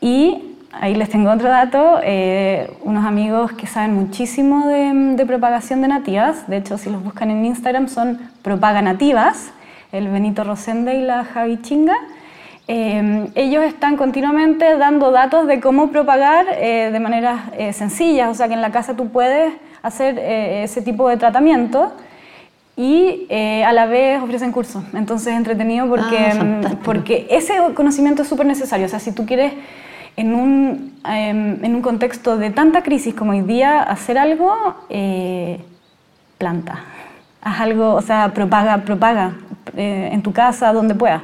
Y 0.00 0.51
ahí 0.72 0.94
les 0.94 1.08
tengo 1.08 1.30
otro 1.30 1.48
dato, 1.48 2.00
unos 2.82 3.04
amigos 3.04 3.52
que 3.52 3.66
saben 3.66 3.94
muchísimo 3.94 4.66
de, 4.68 5.14
de 5.16 5.26
propagación 5.26 5.82
de 5.82 5.88
nativas, 5.88 6.48
de 6.48 6.56
hecho 6.58 6.78
si 6.78 6.90
los 6.90 7.02
buscan 7.02 7.30
en 7.30 7.44
Instagram 7.44 7.88
son 7.88 8.18
propaganativas, 8.42 9.52
el 9.92 10.08
Benito 10.08 10.42
Rosende 10.42 10.94
y 10.94 11.02
la 11.02 11.24
Javi 11.24 11.60
Chinga. 11.60 11.96
Eh, 12.68 13.28
ellos 13.34 13.64
están 13.64 13.96
continuamente 13.96 14.76
dando 14.78 15.10
datos 15.10 15.46
de 15.46 15.60
cómo 15.60 15.90
propagar 15.90 16.46
eh, 16.52 16.90
de 16.92 17.00
manera 17.00 17.50
eh, 17.58 17.72
sencilla, 17.72 18.30
o 18.30 18.34
sea 18.34 18.48
que 18.48 18.54
en 18.54 18.62
la 18.62 18.70
casa 18.70 18.96
tú 18.96 19.08
puedes 19.08 19.52
hacer 19.82 20.16
ese 20.18 20.80
tipo 20.80 21.08
de 21.08 21.16
tratamiento 21.16 21.92
y 22.76 23.26
a 23.64 23.72
la 23.72 23.86
vez 23.86 24.22
ofrecen 24.22 24.52
cursos. 24.52 24.84
Entonces 24.94 25.32
es 25.32 25.36
entretenido 25.36 25.88
porque, 25.88 26.18
ah, 26.18 26.44
mm, 26.44 26.76
porque 26.84 27.26
ese 27.30 27.54
conocimiento 27.74 28.22
es 28.22 28.28
súper 28.28 28.46
necesario. 28.46 28.86
O 28.86 28.88
sea, 28.88 29.00
si 29.00 29.10
tú 29.10 29.26
quieres 29.26 29.52
en 30.16 30.34
un, 30.34 31.00
em, 31.08 31.64
en 31.64 31.74
un 31.74 31.82
contexto 31.82 32.36
de 32.36 32.50
tanta 32.50 32.82
crisis 32.82 33.14
como 33.14 33.32
hoy 33.32 33.42
día 33.42 33.82
hacer 33.82 34.18
algo, 34.18 34.54
planta. 36.38 36.84
Haz 37.40 37.60
algo, 37.60 37.94
o 37.94 38.02
sea, 38.02 38.32
propaga, 38.32 38.78
propaga. 38.84 39.34
Eh, 39.76 40.10
en 40.12 40.22
tu 40.22 40.32
casa, 40.32 40.72
donde 40.72 40.94
puedas. 40.94 41.22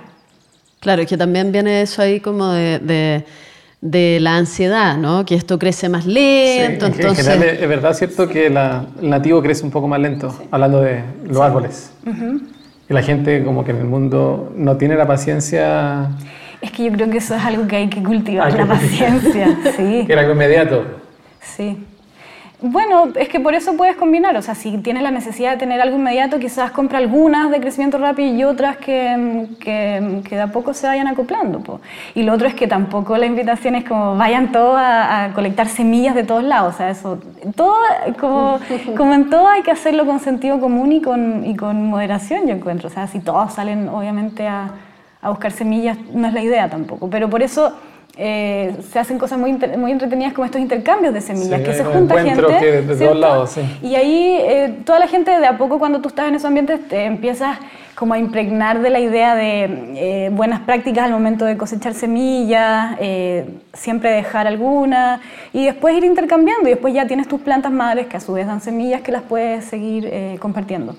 Claro, 0.81 1.03
es 1.03 1.09
que 1.09 1.17
también 1.17 1.53
viene 1.53 1.83
eso 1.83 2.01
ahí 2.01 2.21
como 2.21 2.53
de, 2.53 3.25
de, 3.81 4.21
la 4.21 4.37
ansiedad, 4.37 4.97
¿no? 4.97 5.25
Que 5.27 5.35
esto 5.35 5.59
crece 5.59 5.89
más 5.89 6.07
lento. 6.07 6.87
entonces... 6.87 7.19
En 7.19 7.33
general 7.33 7.57
es 7.61 7.69
verdad, 7.69 7.93
¿cierto? 7.95 8.29
Que 8.29 8.47
el 8.47 8.59
nativo 9.03 9.43
crece 9.43 9.65
un 9.65 9.71
poco 9.71 9.89
más 9.89 10.01
lento, 10.01 10.35
hablando 10.51 10.81
de 10.81 11.03
los 11.27 11.41
árboles. 11.41 11.93
Y 12.89 12.95
la 12.95 13.03
gente 13.03 13.45
como 13.45 13.65
que 13.65 13.73
en 13.73 13.79
el 13.79 13.85
mundo 13.85 14.53
no 14.57 14.77
tiene 14.77 14.97
la 14.97 15.07
paciencia... 15.07 16.11
Es 16.61 16.73
que 16.73 16.85
yo 16.85 16.93
creo 16.93 17.11
que 17.11 17.19
eso 17.19 17.35
es 17.35 17.45
algo 17.45 17.67
que 17.67 17.77
hay 17.77 17.89
que 17.89 18.03
cultivar, 18.03 18.53
la 18.53 18.67
paciencia, 18.67 19.57
sí. 19.77 20.05
Que 20.07 20.13
era 20.13 20.23
algo 20.23 20.35
inmediato. 20.35 20.85
Sí. 21.41 21.77
Bueno, 22.61 23.13
es 23.15 23.29
que 23.29 23.39
por 23.39 23.55
eso 23.55 23.77
puedes 23.77 23.95
combinar, 23.95 24.37
o 24.37 24.43
sea, 24.43 24.57
si 24.57 24.79
tienes 24.79 25.05
la 25.05 25.13
necesidad 25.13 25.53
de 25.53 25.59
tener 25.59 25.81
algo 25.81 25.97
inmediato, 25.97 26.41
quizás 26.41 26.73
compra 26.73 26.99
algunas 26.99 27.53
de 27.53 27.61
crecimiento 27.61 27.99
rápido 27.99 28.35
y 28.35 28.43
otras 28.43 28.79
que, 28.79 29.47
que, 29.61 30.23
que 30.29 30.35
de 30.35 30.41
a 30.41 30.49
poco 30.49 30.75
se 30.75 30.89
vayan 30.89 31.07
acoplando. 31.07 31.81
Y 32.17 32.25
lo 32.25 32.33
otro 32.33 32.49
es 32.49 32.55
que 32.55 32.67
tampoco 32.67 33.17
la 33.17 33.27
invitación 33.27 33.77
es 33.77 33.85
como 33.85 34.17
vayan 34.17 34.51
todos 34.51 34.77
a, 34.77 35.31
colectar 35.37 35.69
semillas 35.69 36.17
de 36.17 36.25
todos 36.25 36.43
lados, 36.43 36.75
o 36.75 36.79
sea, 36.79 36.91
eso, 36.91 37.21
todo, 37.55 37.77
como, 38.19 38.59
como 38.97 39.15
en 39.15 39.31
todo 39.31 39.47
hay 39.47 39.63
que 39.63 39.71
hacerlo 39.71 40.05
con 40.05 40.19
sentido 40.19 40.59
común 40.59 40.91
y 40.91 41.01
con, 41.01 41.47
y 41.47 41.55
con 41.55 41.87
moderación, 41.87 42.49
yo 42.49 42.55
encuentro, 42.55 42.89
o 42.89 42.91
sea, 42.91 43.07
si 43.07 43.21
todos 43.21 43.53
salen 43.53 43.89
obviamente 43.89 44.49
a, 44.49 44.73
a 45.21 45.31
buscar 45.31 45.53
semillas, 45.53 45.99
no 46.13 46.29
es 46.29 46.35
la 46.35 46.43
idea 46.43 46.69
tampoco, 46.69 47.11
pero 47.11 47.29
por 47.29 47.43
eso 47.43 47.73
eh, 48.21 48.75
se 48.91 48.99
hacen 48.99 49.17
cosas 49.17 49.39
muy, 49.39 49.53
muy 49.77 49.93
entretenidas 49.93 50.33
como 50.33 50.45
estos 50.45 50.61
intercambios 50.61 51.15
de 51.15 51.21
semillas, 51.21 51.61
que 51.61 51.73
se 51.73 51.85
junta 51.85 52.21
gente. 52.21 52.83
de 52.83 52.97
todos 52.97 53.17
lados, 53.17 53.51
sí. 53.51 53.61
Y 53.81 53.95
ahí 53.95 54.39
eh, 54.41 54.79
toda 54.85 54.99
la 54.99 55.07
gente 55.07 55.31
de 55.31 55.47
a 55.47 55.57
poco 55.57 55.79
cuando 55.79 56.01
tú 56.01 56.09
estás 56.09 56.27
en 56.27 56.35
esos 56.35 56.47
ambientes 56.47 56.89
te 56.89 57.05
empiezas 57.05 57.59
como 57.95 58.15
a 58.15 58.19
impregnar 58.19 58.81
de 58.81 58.91
la 58.91 58.99
idea 58.99 59.37
de 59.37 59.65
eh, 59.95 60.31
buenas 60.33 60.61
prácticas 60.61 61.05
al 61.05 61.13
momento 61.13 61.45
de 61.45 61.57
cosechar 61.57 61.95
semillas, 61.95 62.97
siempre 63.73 64.11
dejar 64.11 64.49
alguna 64.49 65.21
y 65.53 65.67
después 65.67 65.97
ir 65.97 66.05
intercambiando 66.05 66.69
y 66.69 66.73
después 66.73 66.95
ya 66.95 67.07
tienes 67.07 67.29
tus 67.29 67.41
plantas 67.41 67.71
madres 67.71 68.07
que 68.07 68.17
a 68.17 68.21
su 68.21 68.33
vez 68.33 68.49
dan 68.49 68.61
semillas 68.61 69.01
que 69.03 69.13
las 69.13 69.23
puedes 69.23 69.65
seguir 69.65 70.39
compartiendo. 70.41 70.97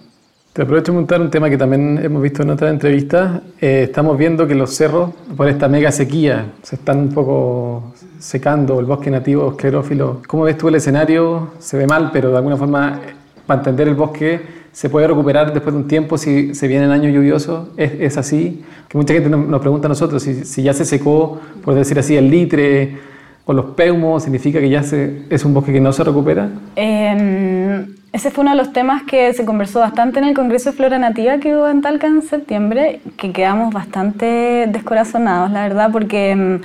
Te 0.54 0.64
aprovecho 0.64 0.92
de 0.92 0.98
montar 0.98 1.22
un 1.22 1.30
tema 1.30 1.48
que 1.48 1.58
también 1.58 2.00
hemos 2.04 2.24
visto 2.24 2.42
en 2.42 2.50
otras 2.50 2.72
entrevistas. 2.72 3.42
Eh, 3.62 3.84
estamos 3.84 4.18
viendo 4.18 4.48
que 4.48 4.56
los 4.56 4.72
cerros, 4.72 5.12
por 5.38 5.48
esta 5.48 5.68
mega 5.68 5.92
sequía, 5.92 6.54
se 6.64 6.76
están 6.76 6.98
un 6.98 7.10
poco 7.10 7.94
secando, 8.18 8.80
el 8.80 8.88
bosque 8.88 9.12
nativo 9.12 9.52
esclerófilo. 9.52 10.24
¿Cómo 10.28 10.44
ves 10.44 10.58
tú 10.58 10.68
el 10.68 10.76
escenario? 10.76 11.52
Se 11.60 11.78
ve 11.78 11.86
mal, 11.86 12.10
pero 12.12 12.32
de 12.32 12.38
alguna 12.38 12.58
forma, 12.58 13.00
para 13.46 13.60
entender 13.60 13.90
el 13.90 13.94
bosque, 13.94 14.42
se 14.72 14.90
puede 14.90 15.08
recuperar 15.08 15.54
después 15.54 15.72
de 15.76 15.82
un 15.82 15.88
tiempo 15.88 16.18
si 16.18 16.56
se 16.56 16.68
vienen 16.68 16.90
años 16.90 17.14
lluviosos. 17.14 17.68
¿Es, 17.78 17.92
¿Es, 18.00 18.18
así? 18.18 18.64
Que 18.88 18.98
mucha 18.98 19.14
gente 19.14 19.30
nos, 19.30 19.62
pregunta 19.62 19.88
a 19.88 19.90
nosotros 19.90 20.24
si, 20.24 20.46
si, 20.46 20.64
ya 20.64 20.74
se 20.74 20.84
secó, 20.84 21.40
por 21.64 21.76
decir 21.76 22.00
así, 22.00 22.18
el 22.18 22.28
litre 22.28 22.98
o 23.46 23.54
los 23.54 23.66
peumos, 23.76 24.24
¿significa 24.24 24.60
que 24.60 24.70
ya 24.70 24.82
se, 24.82 25.26
es 25.30 25.46
un 25.46 25.54
bosque 25.54 25.72
que 25.72 25.80
no 25.80 25.94
se 25.94 26.04
recupera? 26.04 26.50
Eh 26.76 27.86
ese 28.12 28.32
fue 28.32 28.42
uno 28.42 28.52
de 28.52 28.58
los 28.58 28.74
temas 28.74 29.04
que 29.04 29.34
se 29.34 29.46
conversó 29.46 29.80
bastante 29.80 30.20
en 30.20 30.26
el 30.26 30.34
Congreso 30.34 30.72
de 30.72 30.78
Flora 30.78 30.98
Nativa 30.98 31.38
que 31.38 31.56
hubo 31.56 31.68
en 31.68 31.82
Talca 31.82 32.08
en 32.08 32.22
septiembre, 32.24 33.02
que 33.18 33.32
quedamos 33.32 33.72
bastante 33.72 34.66
descorazonados, 34.68 35.52
la 35.52 35.62
verdad, 35.64 35.92
porque 35.92 36.32
em, 36.32 36.62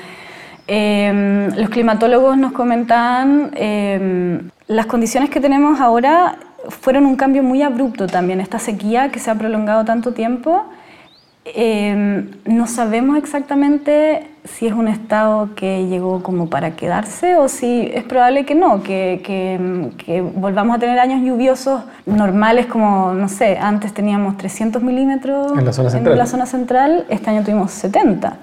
em, 0.66 1.54
los 1.56 1.68
climatólogos 1.68 2.38
nos 2.38 2.52
comentaban 2.52 3.50
em, 3.56 4.48
las 4.68 4.86
condiciones 4.86 5.28
que 5.28 5.40
tenemos 5.40 5.80
ahora 5.80 6.38
fueron 6.68 7.04
un 7.04 7.16
cambio 7.16 7.42
muy 7.42 7.60
abrupto 7.60 8.06
también, 8.06 8.40
esta 8.40 8.58
sequía 8.58 9.10
que 9.10 9.18
se 9.18 9.30
ha 9.30 9.34
prolongado 9.34 9.84
tanto 9.84 10.12
tiempo. 10.12 10.64
no 12.46 12.66
sabemos 12.66 13.18
exactamente 13.18 14.33
si 14.44 14.66
es 14.66 14.74
un 14.74 14.88
estado 14.88 15.54
que 15.54 15.86
llegó 15.86 16.22
como 16.22 16.50
para 16.50 16.76
quedarse 16.76 17.36
o 17.36 17.48
si 17.48 17.90
es 17.94 18.04
probable 18.04 18.44
que 18.44 18.54
no, 18.54 18.82
que, 18.82 19.22
que, 19.24 20.20
volvamos 20.20 20.76
a 20.76 20.78
tener 20.78 20.98
años 20.98 21.22
lluviosos 21.22 21.82
normales 22.04 22.66
como, 22.66 23.14
no 23.14 23.28
sé, 23.28 23.56
antes 23.58 23.94
teníamos 23.94 24.36
300 24.36 24.82
milímetros 24.82 25.58
en 25.58 25.64
la 25.64 25.72
zona 25.72 25.90
central, 25.90 26.12
en 26.12 26.18
la 26.18 26.26
zona 26.26 26.46
central 26.46 27.06
este 27.08 27.30
año 27.30 27.42
tuvimos 27.42 27.70
70. 27.70 28.36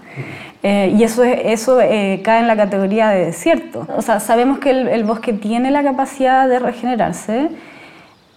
Eh, 0.63 0.95
y 0.95 1.03
eso, 1.03 1.23
eso 1.23 1.79
eh, 1.81 2.21
cae 2.23 2.39
en 2.41 2.47
la 2.47 2.55
categoría 2.55 3.09
de 3.09 3.25
desierto. 3.25 3.87
O 3.95 4.01
sea, 4.01 4.19
sabemos 4.19 4.59
que 4.59 4.71
el, 4.71 5.03
bosque 5.03 5.33
tiene 5.33 5.71
la 5.71 5.83
capacidad 5.83 6.47
de 6.47 6.59
regenerarse. 6.59 7.49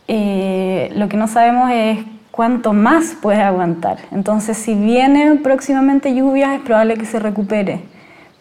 Eh, 0.08 0.90
lo 0.96 1.08
que 1.08 1.16
no 1.16 1.28
sabemos 1.28 1.70
es 1.72 1.98
cuánto 2.34 2.72
más 2.72 3.14
puede 3.22 3.42
aguantar. 3.42 3.98
Entonces, 4.10 4.56
si 4.56 4.74
viene 4.74 5.36
próximamente 5.36 6.12
lluvias, 6.16 6.56
es 6.56 6.60
probable 6.62 6.96
que 6.96 7.06
se 7.06 7.20
recupere. 7.20 7.82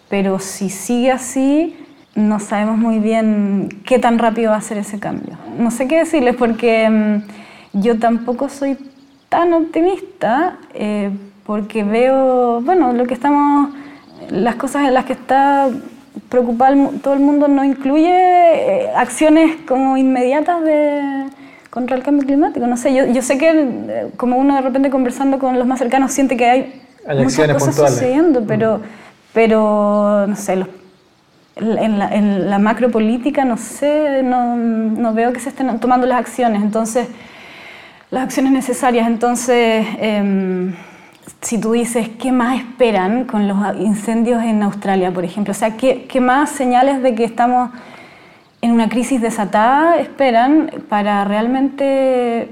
Pero 0.10 0.40
si 0.40 0.72
sigue 0.72 1.12
así, 1.12 1.78
no 2.16 2.40
sabemos 2.40 2.80
muy 2.80 2.98
bien 2.98 3.70
qué 3.86 4.00
tan 4.00 4.18
rápido 4.18 4.50
va 4.50 4.58
a 4.58 4.62
ser 4.62 4.80
ese 4.80 5.00
cambio. 5.00 5.38
No 5.60 5.70
sé 5.70 5.88
qué 5.88 6.00
decirles 6.00 6.36
porque 6.36 6.90
mm, 6.90 7.80
yo 7.82 8.00
tampoco 8.00 8.50
soy 8.50 8.78
tan 9.30 9.54
optimista 9.54 10.58
porque 11.46 11.84
veo, 11.84 12.62
bueno, 12.62 12.94
lo 12.94 13.06
que 13.06 13.14
estamos, 13.14 13.76
las 14.32 14.56
cosas 14.56 14.88
en 14.88 14.96
las 14.96 15.06
que 15.06 15.14
está 15.14 15.70
preocupado 16.30 16.90
todo 17.04 17.14
el 17.14 17.20
mundo 17.20 17.48
no 17.48 17.64
incluye 17.64 18.10
eh, 18.10 18.90
acciones 18.96 19.58
como 19.68 19.98
inmediatas 19.98 20.64
de, 20.64 21.26
contra 21.74 21.98
el 21.98 22.04
cambio 22.04 22.24
climático. 22.28 22.68
No 22.68 22.78
sé, 22.78 22.94
yo, 22.94 23.08
yo 23.08 23.24
sé 23.24 23.40
que 23.40 23.50
eh, 23.50 24.08
como 24.16 24.38
uno 24.38 24.56
de 24.56 24.62
repente 24.62 24.92
conversando 24.92 25.40
con 25.40 25.58
los 25.58 25.66
más 25.66 25.80
cercanos 25.80 26.12
siente 26.12 26.38
que 26.38 26.46
hay, 26.46 26.82
muchas 27.18 27.52
cosas 27.52 27.76
sucediendo, 27.76 28.42
mm. 28.42 28.46
pero, 28.46 28.80
pero 29.34 30.28
no 30.28 30.36
sé, 30.36 30.54
en, 31.56 31.98
la, 31.98 32.14
en 32.14 32.48
la 32.48 32.60
macro 32.60 32.92
política 32.92 33.44
no 33.44 33.58
sé, 33.58 34.22
no, 34.24 34.56
no, 34.56 35.16
veo 35.16 35.34
que 35.34 35.40
se 35.40 35.50
estén 35.50 35.80
tomando 35.80 36.06
las 36.06 36.20
acciones, 36.20 36.62
entonces, 36.62 37.08
las 38.12 38.26
acciones 38.26 38.52
necesarias. 38.52 39.08
Entonces, 39.08 39.84
eh, 39.98 40.72
si 41.42 41.58
tú 41.58 41.72
dices, 41.72 42.08
¿qué 42.20 42.32
más 42.32 42.60
esperan 42.60 43.26
con 43.26 43.48
los 43.48 43.58
incendios 43.80 44.44
en 44.44 44.62
Australia, 44.62 45.12
por 45.12 45.26
ejemplo? 45.26 45.50
O 45.50 45.56
sea, 45.56 45.76
¿qué, 45.76 46.06
qué 46.06 46.22
más 46.22 46.52
señales 46.52 47.02
de 47.02 47.16
que 47.16 47.24
estamos 47.24 47.72
en 48.64 48.72
una 48.72 48.88
crisis 48.88 49.22
desatada 49.22 50.00
esperan 50.00 50.72
para 50.88 51.26
realmente 51.26 52.50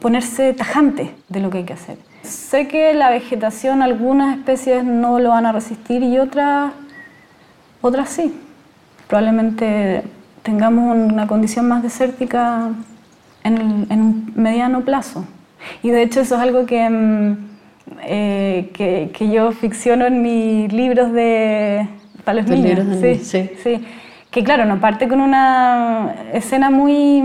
ponerse 0.00 0.52
tajante 0.52 1.10
de 1.30 1.40
lo 1.40 1.48
que 1.48 1.58
hay 1.58 1.64
que 1.64 1.72
hacer? 1.72 1.96
Sé 2.22 2.68
que 2.68 2.92
la 2.94 3.08
vegetación, 3.08 3.82
algunas 3.82 4.36
especies 4.36 4.84
no 4.84 5.18
lo 5.18 5.30
van 5.30 5.46
a 5.46 5.52
resistir 5.52 6.02
y 6.02 6.18
otras, 6.18 6.72
otras 7.80 8.10
sí. 8.10 8.32
Probablemente 9.08 10.02
tengamos 10.42 10.96
una 10.96 11.26
condición 11.26 11.66
más 11.66 11.82
desértica 11.82 12.68
en, 13.42 13.86
en 13.88 14.00
un 14.00 14.32
mediano 14.36 14.82
plazo. 14.82 15.24
Y 15.82 15.90
de 15.90 16.02
hecho 16.02 16.20
eso 16.20 16.34
es 16.34 16.40
algo 16.42 16.66
que 16.66 16.88
mm, 16.90 17.36
eh, 18.02 18.70
que, 18.74 19.10
que, 19.16 19.30
yo 19.30 19.52
ficciono 19.52 20.06
en 20.06 20.22
mis 20.22 20.72
libros 20.72 21.12
de 21.12 21.88
para 22.22 22.42
los 22.42 22.50
niños. 22.50 22.80
Sí, 23.00 23.14
sí. 23.16 23.50
sí, 23.62 23.84
Que 24.34 24.42
claro, 24.42 24.64
no 24.64 24.80
parte 24.80 25.06
con 25.06 25.20
una 25.20 26.12
escena 26.32 26.68
muy, 26.68 27.22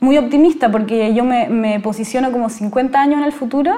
muy 0.00 0.18
optimista, 0.18 0.68
porque 0.68 1.14
yo 1.14 1.22
me, 1.22 1.48
me 1.48 1.78
posiciono 1.78 2.32
como 2.32 2.50
50 2.50 3.00
años 3.00 3.18
en 3.18 3.24
el 3.24 3.30
futuro 3.32 3.72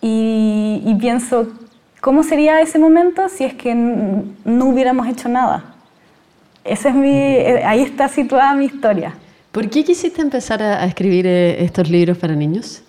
y, 0.00 0.82
y, 0.82 0.94
pienso, 0.94 1.52
¿cómo 2.00 2.22
sería 2.22 2.62
ese 2.62 2.78
momento 2.78 3.28
si 3.28 3.44
es 3.44 3.52
que 3.52 3.74
no 3.74 4.64
hubiéramos 4.64 5.06
hecho 5.08 5.28
nada? 5.28 5.74
Ese 6.64 6.88
es 6.88 6.94
mi, 6.94 7.10
eh, 7.10 7.62
ahí 7.66 7.82
está 7.82 8.08
situada 8.08 8.54
mi 8.54 8.64
historia. 8.64 9.12
¿Por 9.50 9.68
qué 9.68 9.84
quisiste 9.84 10.22
empezar 10.22 10.62
a, 10.62 10.86
escribir 10.86 11.26
eh, 11.26 11.62
estos 11.62 11.90
libros 11.90 12.16
para 12.16 12.34
niños? 12.34 12.82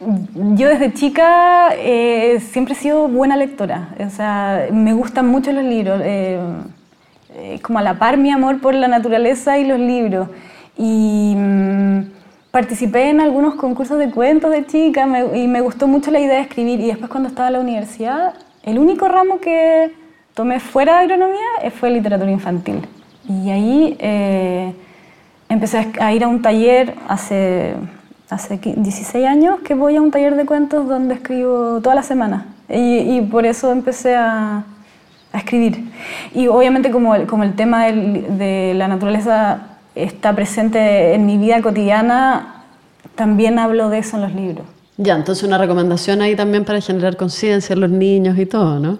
Yo 0.00 0.68
desde 0.68 0.94
chica 0.94 1.74
eh, 1.76 2.40
siempre 2.40 2.72
he 2.72 2.76
sido 2.78 3.06
buena 3.06 3.36
lectora, 3.36 3.94
o 3.98 4.08
sea, 4.08 4.68
me 4.72 4.94
gustan 4.94 5.26
mucho 5.26 5.52
los 5.52 5.64
libros, 5.64 6.00
eh, 6.02 6.40
eh, 7.38 7.60
como 7.62 7.78
a 7.78 7.82
la 7.82 7.98
par 7.98 8.16
mi 8.18 8.30
amor 8.30 8.60
por 8.60 8.74
la 8.74 8.88
naturaleza 8.88 9.58
y 9.58 9.64
los 9.64 9.78
libros. 9.78 10.28
Y 10.76 11.34
mm, 11.36 12.00
participé 12.50 13.10
en 13.10 13.20
algunos 13.20 13.54
concursos 13.54 13.98
de 13.98 14.10
cuentos 14.10 14.50
de 14.50 14.66
chica 14.66 15.06
y 15.34 15.46
me 15.46 15.60
gustó 15.60 15.86
mucho 15.86 16.10
la 16.10 16.20
idea 16.20 16.36
de 16.36 16.42
escribir. 16.42 16.80
Y 16.80 16.86
después 16.88 17.10
cuando 17.10 17.28
estaba 17.28 17.48
en 17.48 17.54
la 17.54 17.60
universidad, 17.60 18.34
el 18.62 18.78
único 18.78 19.08
ramo 19.08 19.40
que 19.40 19.92
tomé 20.34 20.60
fuera 20.60 20.98
de 20.98 21.04
agronomía 21.04 21.70
fue 21.78 21.90
literatura 21.90 22.30
infantil. 22.30 22.86
Y 23.28 23.50
ahí 23.50 23.96
empecé 25.48 25.88
a 26.00 26.12
ir 26.12 26.24
a 26.24 26.28
un 26.28 26.42
taller 26.42 26.94
hace 27.08 27.74
hace 28.30 28.58
16 28.58 29.26
años 29.26 29.60
que 29.60 29.74
voy 29.74 29.96
a 29.96 30.02
un 30.02 30.10
taller 30.10 30.36
de 30.36 30.44
cuentos 30.44 30.86
donde 30.86 31.14
escribo 31.14 31.80
toda 31.80 31.94
la 31.94 32.02
semana 32.02 32.46
y, 32.68 33.22
por 33.22 33.46
eso 33.46 33.72
empecé 33.72 34.14
a, 34.14 34.64
a, 35.38 35.40
escribir. 35.40 35.84
Y 36.34 36.48
obviamente 36.48 36.90
como 36.90 37.14
el, 37.14 37.26
como 37.26 37.44
el 37.44 37.54
tema 37.54 37.86
de 37.86 38.72
la 38.74 38.88
naturaleza 38.88 39.68
está 39.94 40.34
presente 40.34 41.14
en 41.14 41.26
mi 41.26 41.38
vida 41.38 41.60
cotidiana, 41.62 42.64
también 43.14 43.58
hablo 43.58 43.90
de 43.90 43.98
eso 43.98 44.16
en 44.16 44.22
los 44.22 44.34
libros. 44.34 44.66
Ya, 44.96 45.14
entonces 45.14 45.44
una 45.44 45.58
recomendación 45.58 46.22
ahí 46.22 46.34
también 46.34 46.64
para 46.64 46.80
generar 46.80 47.16
conciencia 47.16 47.72
en 47.72 47.80
los 47.80 47.90
niños 47.90 48.38
y 48.38 48.46
todo, 48.46 48.80
¿no? 48.80 48.98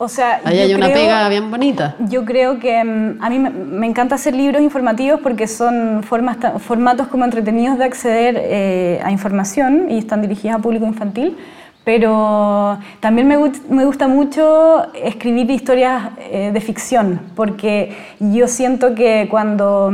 O 0.00 0.08
sea, 0.08 0.40
Ahí 0.44 0.58
hay 0.60 0.74
una 0.74 0.86
pega 0.86 1.28
bien 1.28 1.50
bonita. 1.50 1.96
Yo 2.08 2.24
creo 2.24 2.60
que 2.60 2.84
mm, 2.84 3.18
a 3.20 3.30
mí 3.30 3.38
me, 3.40 3.86
encanta 3.86 4.14
hacer 4.14 4.32
libros 4.34 4.62
informativos 4.62 5.20
porque 5.20 5.48
son 5.48 6.04
formas, 6.04 6.36
formatos 6.60 7.08
como 7.08 7.24
entretenidos 7.24 7.78
de 7.78 7.84
acceder 7.84 8.36
eh, 8.38 9.00
a 9.02 9.10
información 9.10 9.90
y 9.90 9.98
están 9.98 10.22
dirigidos 10.22 10.58
a 10.58 10.62
público 10.62 10.86
infantil. 10.86 11.36
Pero 11.88 12.78
también 13.00 13.26
me, 13.26 13.38
me 13.70 13.86
gusta 13.86 14.08
mucho 14.08 14.92
escribir 14.92 15.50
historias 15.50 16.10
eh, 16.18 16.50
de 16.52 16.60
ficción 16.60 17.18
porque 17.34 17.96
yo 18.20 18.46
siento 18.46 18.94
que 18.94 19.26
cuando, 19.30 19.90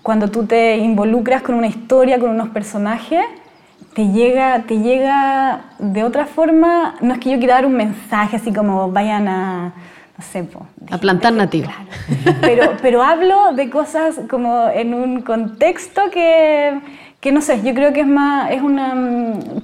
cuando 0.00 0.28
tú 0.28 0.46
te 0.46 0.78
involucras 0.78 1.42
con 1.42 1.56
una 1.56 1.66
historia, 1.66 2.18
con 2.18 2.30
unos 2.30 2.48
personajes, 2.48 3.22
te 3.92 4.12
llega, 4.12 4.62
te 4.62 4.78
llega 4.78 5.64
de 5.78 6.04
otra 6.04 6.24
forma, 6.24 6.94
no 7.02 7.12
es 7.12 7.20
que 7.20 7.32
yo 7.32 7.38
quiera 7.38 7.56
dar 7.56 7.66
un 7.66 7.76
mensaje 7.76 8.36
así 8.36 8.50
como 8.50 8.90
vayan 8.90 9.28
a, 9.28 9.74
no 10.16 10.24
sé, 10.24 10.48
a 10.90 10.96
plantar 10.96 11.34
nativo. 11.34 11.68
Pero, 12.40 12.78
pero 12.80 13.02
hablo 13.02 13.52
de 13.52 13.68
cosas 13.68 14.20
como 14.30 14.68
en 14.68 14.94
un 14.94 15.20
contexto 15.20 16.00
que, 16.10 16.80
que, 17.24 17.32
no 17.32 17.40
sé, 17.40 17.62
yo 17.64 17.72
creo 17.72 17.94
que 17.94 18.02
es 18.02 18.06
más, 18.06 18.50
es 18.50 18.60
una, 18.60 18.94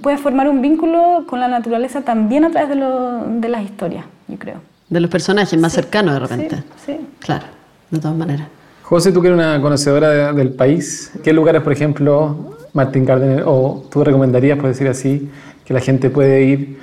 puede 0.01 0.17
formar 0.17 0.49
un 0.49 0.63
vínculo 0.63 1.27
con 1.27 1.41
la 1.41 1.47
naturaleza 1.47 2.01
también 2.01 2.47
a 2.47 2.51
través 2.51 2.71
de, 2.71 2.77
lo, 2.77 3.23
de 3.39 3.51
las 3.51 3.63
historias, 3.63 4.07
yo 4.29 4.39
creo. 4.39 4.57
De 4.89 4.99
los 4.99 5.11
personajes 5.11 5.61
más 5.61 5.75
cercanos 5.75 6.15
de 6.15 6.21
repente. 6.21 6.57
Sí, 6.57 6.97
sí. 6.97 7.07
Claro, 7.19 7.45
de 7.91 7.99
todas 7.99 8.17
maneras. 8.17 8.49
José, 8.81 9.13
tú 9.13 9.21
que 9.21 9.29
eres 9.29 9.39
una 9.39 9.61
conocedora 9.61 10.33
del 10.33 10.55
país, 10.55 11.13
¿qué 11.23 11.35
lugares, 11.35 11.61
por 11.61 11.75
ejemplo, 11.75 12.57
Martín 12.73 13.05
Cárdenas, 13.05 13.43
o 13.45 13.85
tú 13.93 14.05
recomendarías, 14.05 14.57
por 14.57 14.69
decir 14.69 14.89
así, 14.89 15.31
que 15.67 15.75
la 15.75 15.81
gente 15.81 16.09
puede 16.09 16.43
ir 16.45 16.79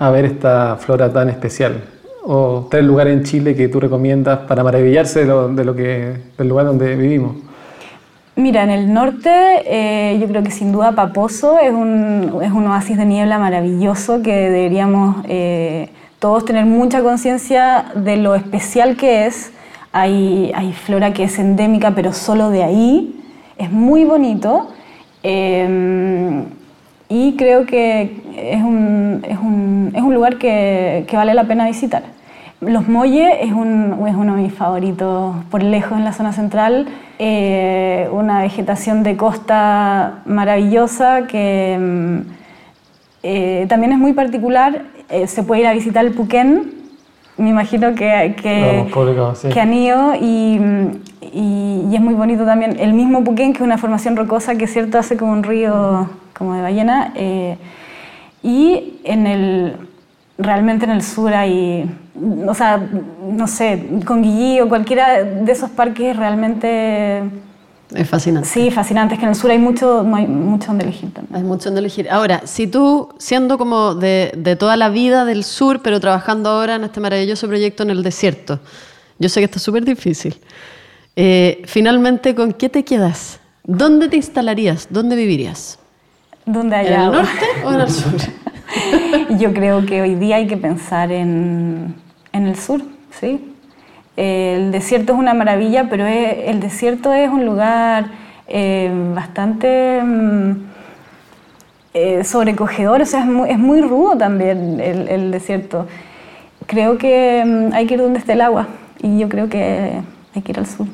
a 0.00 0.10
ver 0.10 0.24
esta 0.24 0.78
flora 0.80 1.12
tan 1.12 1.28
especial? 1.28 1.84
¿O 2.24 2.66
tres 2.68 2.82
lugares 2.82 3.12
en 3.12 3.22
Chile 3.22 3.54
que 3.54 3.68
tú 3.68 3.78
recomiendas 3.78 4.40
para 4.48 4.64
maravillarse 4.64 5.20
de 5.26 5.64
lo, 5.64 5.76
que, 5.76 6.16
del 6.36 6.48
lugar 6.48 6.66
donde 6.66 6.96
vivimos? 6.96 7.36
Mira, 8.38 8.62
en 8.62 8.70
el 8.70 8.94
norte 8.94 9.32
eh, 9.32 10.16
yo 10.20 10.28
creo 10.28 10.44
que 10.44 10.52
sin 10.52 10.70
duda 10.70 10.92
Paposo 10.92 11.58
es 11.58 11.72
un, 11.72 12.38
es 12.40 12.52
un, 12.52 12.68
oasis 12.68 12.96
de 12.96 13.04
niebla 13.04 13.36
maravilloso 13.40 14.22
que 14.22 14.32
deberíamos 14.32 15.16
eh, 15.28 15.88
todos 16.20 16.44
tener 16.44 16.64
mucha 16.64 17.02
conciencia 17.02 17.86
de 17.96 18.16
lo 18.16 18.36
especial 18.36 18.96
que 18.96 19.26
es. 19.26 19.50
Hay, 19.90 20.52
hay 20.54 20.72
flora 20.72 21.12
que 21.12 21.24
es 21.24 21.36
endémica, 21.40 21.96
pero 21.96 22.12
solo 22.12 22.50
de 22.50 22.62
ahí. 22.62 23.20
Es 23.56 23.72
muy 23.72 24.04
bonito. 24.04 24.68
Em, 25.24 26.44
y 27.08 27.34
creo 27.36 27.66
que 27.66 28.22
es 28.36 28.62
un, 28.62 29.24
es 29.28 29.38
un, 29.38 29.90
es 29.96 30.02
un 30.02 30.14
lugar 30.14 30.38
que, 30.38 31.06
que, 31.08 31.16
vale 31.16 31.34
la 31.34 31.42
pena 31.42 31.66
visitar. 31.66 32.04
Los 32.60 32.88
Molles 32.88 33.36
es, 33.40 33.52
un, 33.52 34.04
es 34.08 34.14
uno 34.16 34.34
de 34.34 34.42
mis 34.42 34.54
favoritos 34.54 35.36
por 35.50 35.62
lejos 35.62 35.96
en 35.96 36.04
la 36.04 36.12
zona 36.12 36.32
central. 36.32 36.88
Eh, 37.18 38.08
una 38.12 38.42
vegetación 38.42 39.02
de 39.02 39.16
costa 39.16 40.22
maravillosa 40.26 41.26
que 41.28 41.74
em, 41.74 42.24
eh, 43.22 43.66
también 43.68 43.92
es 43.92 43.98
muy 43.98 44.12
particular. 44.12 44.82
Eh, 45.08 45.26
se 45.26 45.42
puede 45.42 45.62
ir 45.62 45.66
a 45.68 45.72
visitar 45.72 46.04
el 46.04 46.12
Puquén, 46.12 46.78
me 47.38 47.50
imagino 47.50 47.94
que, 47.94 48.34
que, 48.42 48.86
que 49.52 49.60
han 49.60 49.72
ido 49.72 50.14
y, 50.20 50.60
y, 51.32 51.94
es 51.94 52.00
muy 52.00 52.14
bonito 52.14 52.44
también. 52.44 52.76
El 52.80 52.92
mismo 52.92 53.22
Puquén, 53.22 53.52
que 53.52 53.58
es 53.58 53.64
una 53.64 53.78
formación 53.78 54.16
rocosa 54.16 54.56
que 54.56 54.66
cierto 54.66 54.98
hace 54.98 55.16
como 55.16 55.32
un 55.32 55.44
río 55.44 56.10
como 56.36 56.54
de 56.54 56.62
ballena. 56.62 57.12
Eh, 57.14 57.56
y 58.42 58.98
en 59.04 59.26
el, 59.28 59.76
realmente 60.38 60.84
en 60.84 60.92
el 60.92 61.02
sur 61.02 61.34
hay, 61.34 61.84
o 62.46 62.54
sea, 62.54 62.80
no 63.22 63.46
sé, 63.46 63.84
con 64.04 64.22
Guillí 64.22 64.60
o 64.60 64.68
cualquiera 64.68 65.22
de 65.24 65.52
esos 65.52 65.70
parques 65.70 66.16
realmente... 66.16 67.22
Es 67.94 68.08
fascinante. 68.08 68.48
Sí, 68.48 68.70
fascinante. 68.70 69.14
Es 69.14 69.18
que 69.18 69.24
en 69.24 69.30
el 69.30 69.34
sur 69.34 69.50
hay 69.50 69.58
mucho, 69.58 70.06
hay 70.14 70.26
mucho 70.26 70.68
donde 70.68 70.84
elegir 70.84 71.12
también. 71.12 71.36
Hay 71.36 71.42
mucho 71.42 71.64
donde 71.70 71.80
elegir. 71.80 72.08
Ahora, 72.10 72.42
si 72.44 72.66
tú, 72.66 73.08
siendo 73.18 73.56
como 73.56 73.94
de, 73.94 74.32
de 74.36 74.56
toda 74.56 74.76
la 74.76 74.90
vida 74.90 75.24
del 75.24 75.42
sur, 75.42 75.80
pero 75.82 75.98
trabajando 75.98 76.50
ahora 76.50 76.74
en 76.74 76.84
este 76.84 77.00
maravilloso 77.00 77.48
proyecto 77.48 77.82
en 77.84 77.90
el 77.90 78.02
desierto, 78.02 78.60
yo 79.18 79.28
sé 79.30 79.40
que 79.40 79.46
esto 79.46 79.56
es 79.56 79.62
súper 79.62 79.84
difícil. 79.86 80.38
Eh, 81.16 81.62
finalmente, 81.64 82.34
¿con 82.34 82.52
qué 82.52 82.68
te 82.68 82.84
quedas? 82.84 83.40
¿Dónde 83.64 84.08
te 84.08 84.16
instalarías? 84.16 84.88
¿Dónde 84.90 85.16
vivirías? 85.16 85.78
¿Dónde 86.44 86.76
¿En 86.76 86.80
hay 86.80 86.86
el 86.88 86.94
agua? 86.94 87.22
norte 87.22 87.46
o 87.64 87.72
en 87.72 87.80
el 87.80 87.90
sur? 87.90 88.12
Yo 89.38 89.52
creo 89.52 89.84
que 89.86 90.02
hoy 90.02 90.14
día 90.14 90.36
hay 90.36 90.46
que 90.46 90.56
pensar 90.56 91.12
en, 91.12 91.94
el 92.32 92.56
sur, 92.56 92.82
¿sí? 93.10 93.54
El 94.16 94.72
desierto 94.72 95.12
es 95.12 95.18
una 95.18 95.34
maravilla, 95.34 95.88
pero 95.88 96.06
el 96.06 96.60
desierto 96.60 97.12
es 97.12 97.28
un 97.28 97.44
lugar 97.44 98.06
eh, 98.48 98.90
bastante 99.14 100.02
mm, 100.02 100.52
eh, 101.94 102.24
sobrecogedor, 102.24 103.02
o 103.02 103.06
sea, 103.06 103.20
es 103.48 103.58
muy, 103.58 103.80
rudo 103.80 104.16
también 104.16 104.80
el, 104.80 105.30
desierto. 105.30 105.86
Creo 106.66 106.98
que 106.98 107.44
mm, 107.44 107.72
hay 107.74 107.86
que 107.86 107.94
ir 107.94 108.00
donde 108.00 108.18
esté 108.18 108.32
el 108.32 108.40
agua 108.40 108.68
y 109.00 109.18
yo 109.18 109.28
creo 109.28 109.48
que 109.48 110.00
hay 110.34 110.42
que 110.42 110.52
ir 110.52 110.58
al 110.58 110.66
sur. 110.66 110.86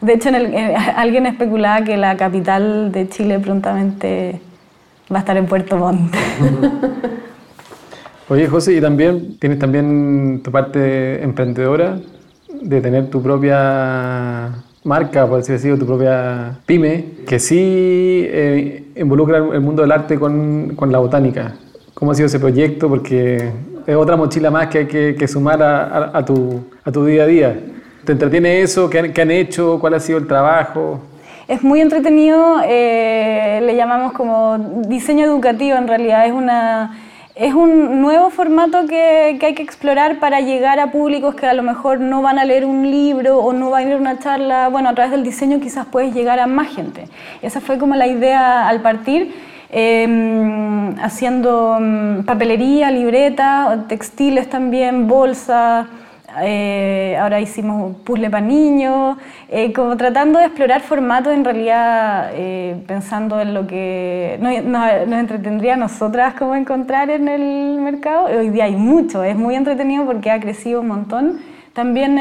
De 0.00 0.14
hecho, 0.14 0.30
eh, 0.30 0.74
alguien 0.96 1.26
especulaba 1.26 1.84
que 1.84 1.96
la 1.96 2.16
capital 2.16 2.90
de 2.92 3.08
Chile 3.08 3.38
prontamente 3.38 4.40
va 5.12 5.16
a 5.16 5.18
estar 5.20 5.36
en 5.36 5.46
Puerto 5.46 5.76
Montt. 5.76 6.14
Oye, 8.28 8.48
José, 8.48 8.74
y 8.74 8.80
también 8.80 9.36
tienes 9.38 9.58
también 9.58 10.40
tu 10.42 10.50
parte 10.50 11.22
emprendedora 11.22 11.98
de 12.62 12.80
tener 12.80 13.10
tu 13.10 13.22
propia 13.22 14.50
marca, 14.84 15.26
por 15.26 15.40
así, 15.40 15.70
o 15.70 15.78
tu 15.78 15.86
propia 15.86 16.58
pyme, 16.64 17.04
que 17.26 17.38
sí 17.38 18.24
eh, 18.26 18.84
involucra 18.96 19.38
el 19.38 19.60
mundo 19.60 19.82
del 19.82 19.92
arte 19.92 20.18
con, 20.18 20.72
con 20.74 20.90
la 20.90 20.98
botánica. 20.98 21.54
¿Cómo 21.92 22.12
ha 22.12 22.14
sido 22.14 22.26
ese 22.26 22.40
proyecto? 22.40 22.88
Porque 22.88 23.50
es 23.86 23.96
otra 23.96 24.16
mochila 24.16 24.50
más 24.50 24.68
que 24.68 24.78
hay 24.78 24.86
que, 24.86 25.28
sumar 25.28 25.62
a, 25.62 25.84
a- 25.84 26.18
a 26.18 26.24
tu, 26.24 26.64
a 26.82 26.90
tu 26.90 27.04
día 27.04 27.24
a 27.24 27.26
día. 27.26 27.60
¿Te 28.04 28.12
entretiene 28.12 28.62
eso? 28.62 28.88
¿Qué 28.88 28.98
han, 29.00 29.12
qué 29.12 29.22
han 29.22 29.30
hecho? 29.30 29.78
¿Cuál 29.78 29.94
ha 29.94 30.00
sido 30.00 30.18
el 30.18 30.26
trabajo? 30.26 31.00
Es 31.46 31.62
muy 31.62 31.82
entretenido, 31.82 32.62
eh, 32.64 33.60
le 33.62 33.76
llamamos 33.76 34.12
como 34.12 34.56
diseño 34.88 35.26
educativo, 35.26 35.76
en 35.76 35.86
realidad 35.86 36.24
es, 36.24 36.32
una, 36.32 36.98
es 37.34 37.52
un 37.52 38.00
nuevo 38.00 38.30
formato 38.30 38.86
que, 38.86 39.36
que 39.38 39.46
hay 39.46 39.54
que 39.54 39.62
explorar 39.62 40.20
para 40.20 40.40
llegar 40.40 40.80
a 40.80 40.90
públicos 40.90 41.34
que 41.34 41.46
a 41.46 41.52
lo 41.52 41.62
mejor 41.62 42.00
no 42.00 42.22
van 42.22 42.38
a 42.38 42.46
leer 42.46 42.64
un 42.64 42.90
libro 42.90 43.40
o 43.40 43.52
no 43.52 43.68
van 43.68 43.84
a 43.84 43.88
ir 43.90 43.94
a 43.94 43.98
una 43.98 44.18
charla. 44.18 44.68
Bueno, 44.70 44.88
a 44.88 44.94
través 44.94 45.10
del 45.10 45.22
diseño 45.22 45.60
quizás 45.60 45.84
puedes 45.84 46.14
llegar 46.14 46.40
a 46.40 46.46
más 46.46 46.74
gente. 46.74 47.08
Esa 47.42 47.60
fue 47.60 47.76
como 47.76 47.94
la 47.94 48.06
idea 48.06 48.66
al 48.66 48.80
partir, 48.80 49.34
eh, 49.70 50.94
haciendo 51.02 51.76
mm, 51.78 52.22
papelería, 52.22 52.90
libreta, 52.90 53.84
textiles 53.86 54.48
también, 54.48 55.08
bolsas. 55.08 55.88
Eh, 56.42 57.16
ahora 57.20 57.40
hicimos 57.40 57.96
puzzle 58.04 58.28
para 58.30 58.44
niños, 58.44 59.16
eh, 59.48 59.72
como 59.72 59.96
tratando 59.96 60.38
de 60.38 60.46
explorar 60.46 60.80
formatos 60.80 61.32
en 61.32 61.44
realidad 61.44 62.30
eh, 62.34 62.82
pensando 62.86 63.40
en 63.40 63.54
lo 63.54 63.66
que 63.66 64.36
nos, 64.40 64.64
nos- 64.64 65.18
entretendría 65.20 65.74
a 65.74 65.76
nosotras 65.76 66.34
como 66.34 66.54
encontrar 66.56 67.10
en 67.10 67.28
el 67.28 67.78
mercado. 67.80 68.24
Hoy 68.26 68.50
día 68.50 68.64
hay 68.64 68.76
mucho, 68.76 69.22
es 69.22 69.36
muy 69.36 69.54
entretenido 69.54 70.04
porque 70.06 70.30
ha 70.30 70.40
crecido 70.40 70.80
un 70.80 70.88
montón. 70.88 71.40
También 71.72 72.16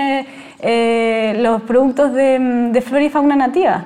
los 1.44 1.62
productos 1.64 2.14
de, 2.14 2.40
de 2.72 2.82
flora 2.82 3.04
y 3.04 3.10
fauna 3.10 3.36
nativa. 3.36 3.86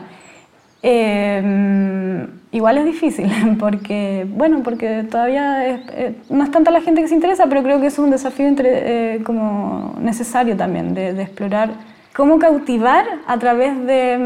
Igual 2.51 2.77
es 2.77 2.85
difícil 2.85 3.29
porque, 3.59 4.25
bueno, 4.29 4.61
porque 4.63 5.03
todavía 5.09 5.67
es- 5.67 5.81
eh, 5.89 6.15
no 6.29 6.43
es 6.43 6.51
tanta 6.51 6.71
la 6.71 6.81
gente 6.81 7.01
que 7.01 7.07
se 7.07 7.15
interesa, 7.15 7.45
pero 7.47 7.63
creo 7.63 7.79
que 7.81 7.87
es 7.87 7.99
un 7.99 8.09
desafío 8.09 8.47
entre- 8.47 9.15
eh, 9.15 9.23
como 9.23 9.95
necesario 9.99 10.55
también 10.55 10.93
de, 10.93 11.13
de 11.13 11.23
explorar 11.23 11.71
cómo 12.15 12.39
cautivar 12.39 13.05
a 13.27 13.37
través 13.37 13.77
de, 13.85 14.17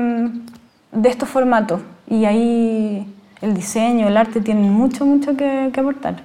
mm, 0.94 1.02
de 1.02 1.10
estos 1.10 1.28
formatos. 1.30 1.82
Y 2.08 2.26
ahí 2.26 3.06
el 3.42 3.54
diseño, 3.54 4.08
el 4.08 4.18
arte 4.18 4.40
tienen 4.42 4.72
mucho, 4.72 5.06
mucho 5.06 5.36
que, 5.36 5.70
que 5.74 5.80
aportar. 5.80 6.16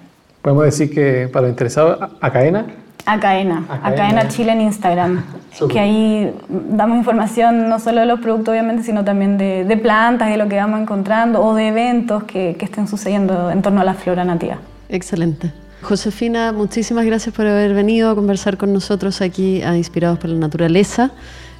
Podemos 0.43 0.65
decir 0.65 0.93
que 0.93 1.29
para 1.33 1.43
los 1.43 1.51
interesados, 1.51 2.01
a- 2.01 2.11
a 2.21 2.33
cadena, 2.33 2.67
Acaena, 3.09 3.65
Acaena. 3.69 3.89
Acaena 3.89 4.29
Chile 4.29 4.53
en 4.53 4.61
Instagram, 4.63 5.25
Súper. 5.57 5.75
que 5.75 5.81
ahí 5.81 6.35
damos 6.49 6.99
información 6.99 7.69
no 7.69 7.79
solo 7.79 8.01
de 8.01 8.07
los 8.07 8.21
productos 8.21 8.53
obviamente, 8.53 8.83
sino 8.83 9.05
también 9.05 9.38
de, 9.38 9.64
de 9.64 9.77
plantas, 9.77 10.29
de 10.29 10.37
lo 10.37 10.49
que 10.49 10.57
vamos 10.57 10.81
encontrando 10.81 11.42
o 11.42 11.55
de 11.55 11.69
eventos 11.69 12.25
que, 12.25 12.57
que 12.59 12.66
estén 12.66 12.87
sucediendo 12.88 13.51
en 13.51 13.62
torno 13.62 13.81
a 13.81 13.85
la 13.85 13.95
flora 13.95 14.25
nativa. 14.25 14.59
Excelente. 14.88 15.53
Josefina, 15.83 16.53
muchísimas 16.53 17.05
gracias 17.05 17.35
por 17.35 17.47
haber 17.47 17.73
venido 17.73 18.11
a 18.11 18.14
conversar 18.14 18.57
con 18.57 18.73
nosotros 18.73 19.21
aquí 19.21 19.62
a 19.62 19.77
Inspirados 19.77 20.19
por 20.19 20.31
la 20.31 20.38
Naturaleza. 20.38 21.11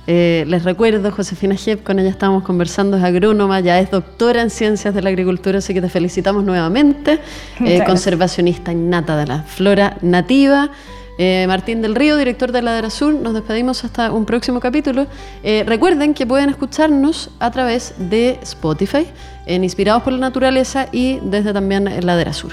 Eh, 0.09 0.45
les 0.47 0.63
recuerdo, 0.63 1.11
Josefina 1.11 1.57
Jepp, 1.57 1.83
con 1.83 1.99
ella 1.99 2.11
estábamos 2.11 2.45
conversando, 2.45 2.97
es 2.97 3.03
agrónoma, 3.03 3.61
ya 3.61 3.81
es 3.81 3.91
doctora 3.91 4.43
en 4.43 4.51
ciencias 4.51 4.95
de 4.95 5.03
la 5.03 5.09
agricultura, 5.09 5.59
así 5.59 5.75
que 5.75 5.81
te 5.81 5.89
felicitamos 5.89 6.45
nuevamente. 6.45 7.19
Eh, 7.65 7.83
conservacionista 7.85 8.71
innata 8.73 9.17
de 9.17 9.27
la 9.27 9.43
flora 9.43 9.97
nativa. 10.03 10.71
Eh, 11.19 11.47
Martín 11.49 11.81
del 11.83 11.95
Río, 11.95 12.17
director 12.17 12.53
de 12.53 12.63
Ladera 12.63 12.91
Sur, 12.91 13.15
nos 13.15 13.33
despedimos 13.33 13.85
hasta 13.85 14.13
un 14.13 14.27
próximo 14.27 14.61
capítulo. 14.61 15.07
Eh, 15.43 15.65
recuerden 15.67 16.13
que 16.15 16.27
pueden 16.27 16.51
escucharnos 16.51 17.31
a 17.39 17.51
través 17.51 17.95
de 17.99 18.39
Spotify, 18.43 19.07
Inspirados 19.47 20.03
por 20.03 20.13
la 20.13 20.19
Naturaleza 20.19 20.89
y 20.91 21.21
desde 21.23 21.53
también 21.53 22.05
Ladera 22.05 22.33
Sur. 22.33 22.53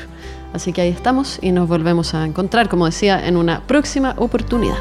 Así 0.53 0.71
que 0.71 0.81
ahí 0.81 0.89
estamos 0.89 1.39
y 1.41 1.51
nos 1.51 1.67
volvemos 1.67 2.13
a 2.13 2.23
encontrar, 2.23 2.69
como 2.69 2.85
decía, 2.85 3.27
en 3.27 3.35
una 3.35 3.61
próxima 3.61 4.13
oportunidad. 4.17 4.77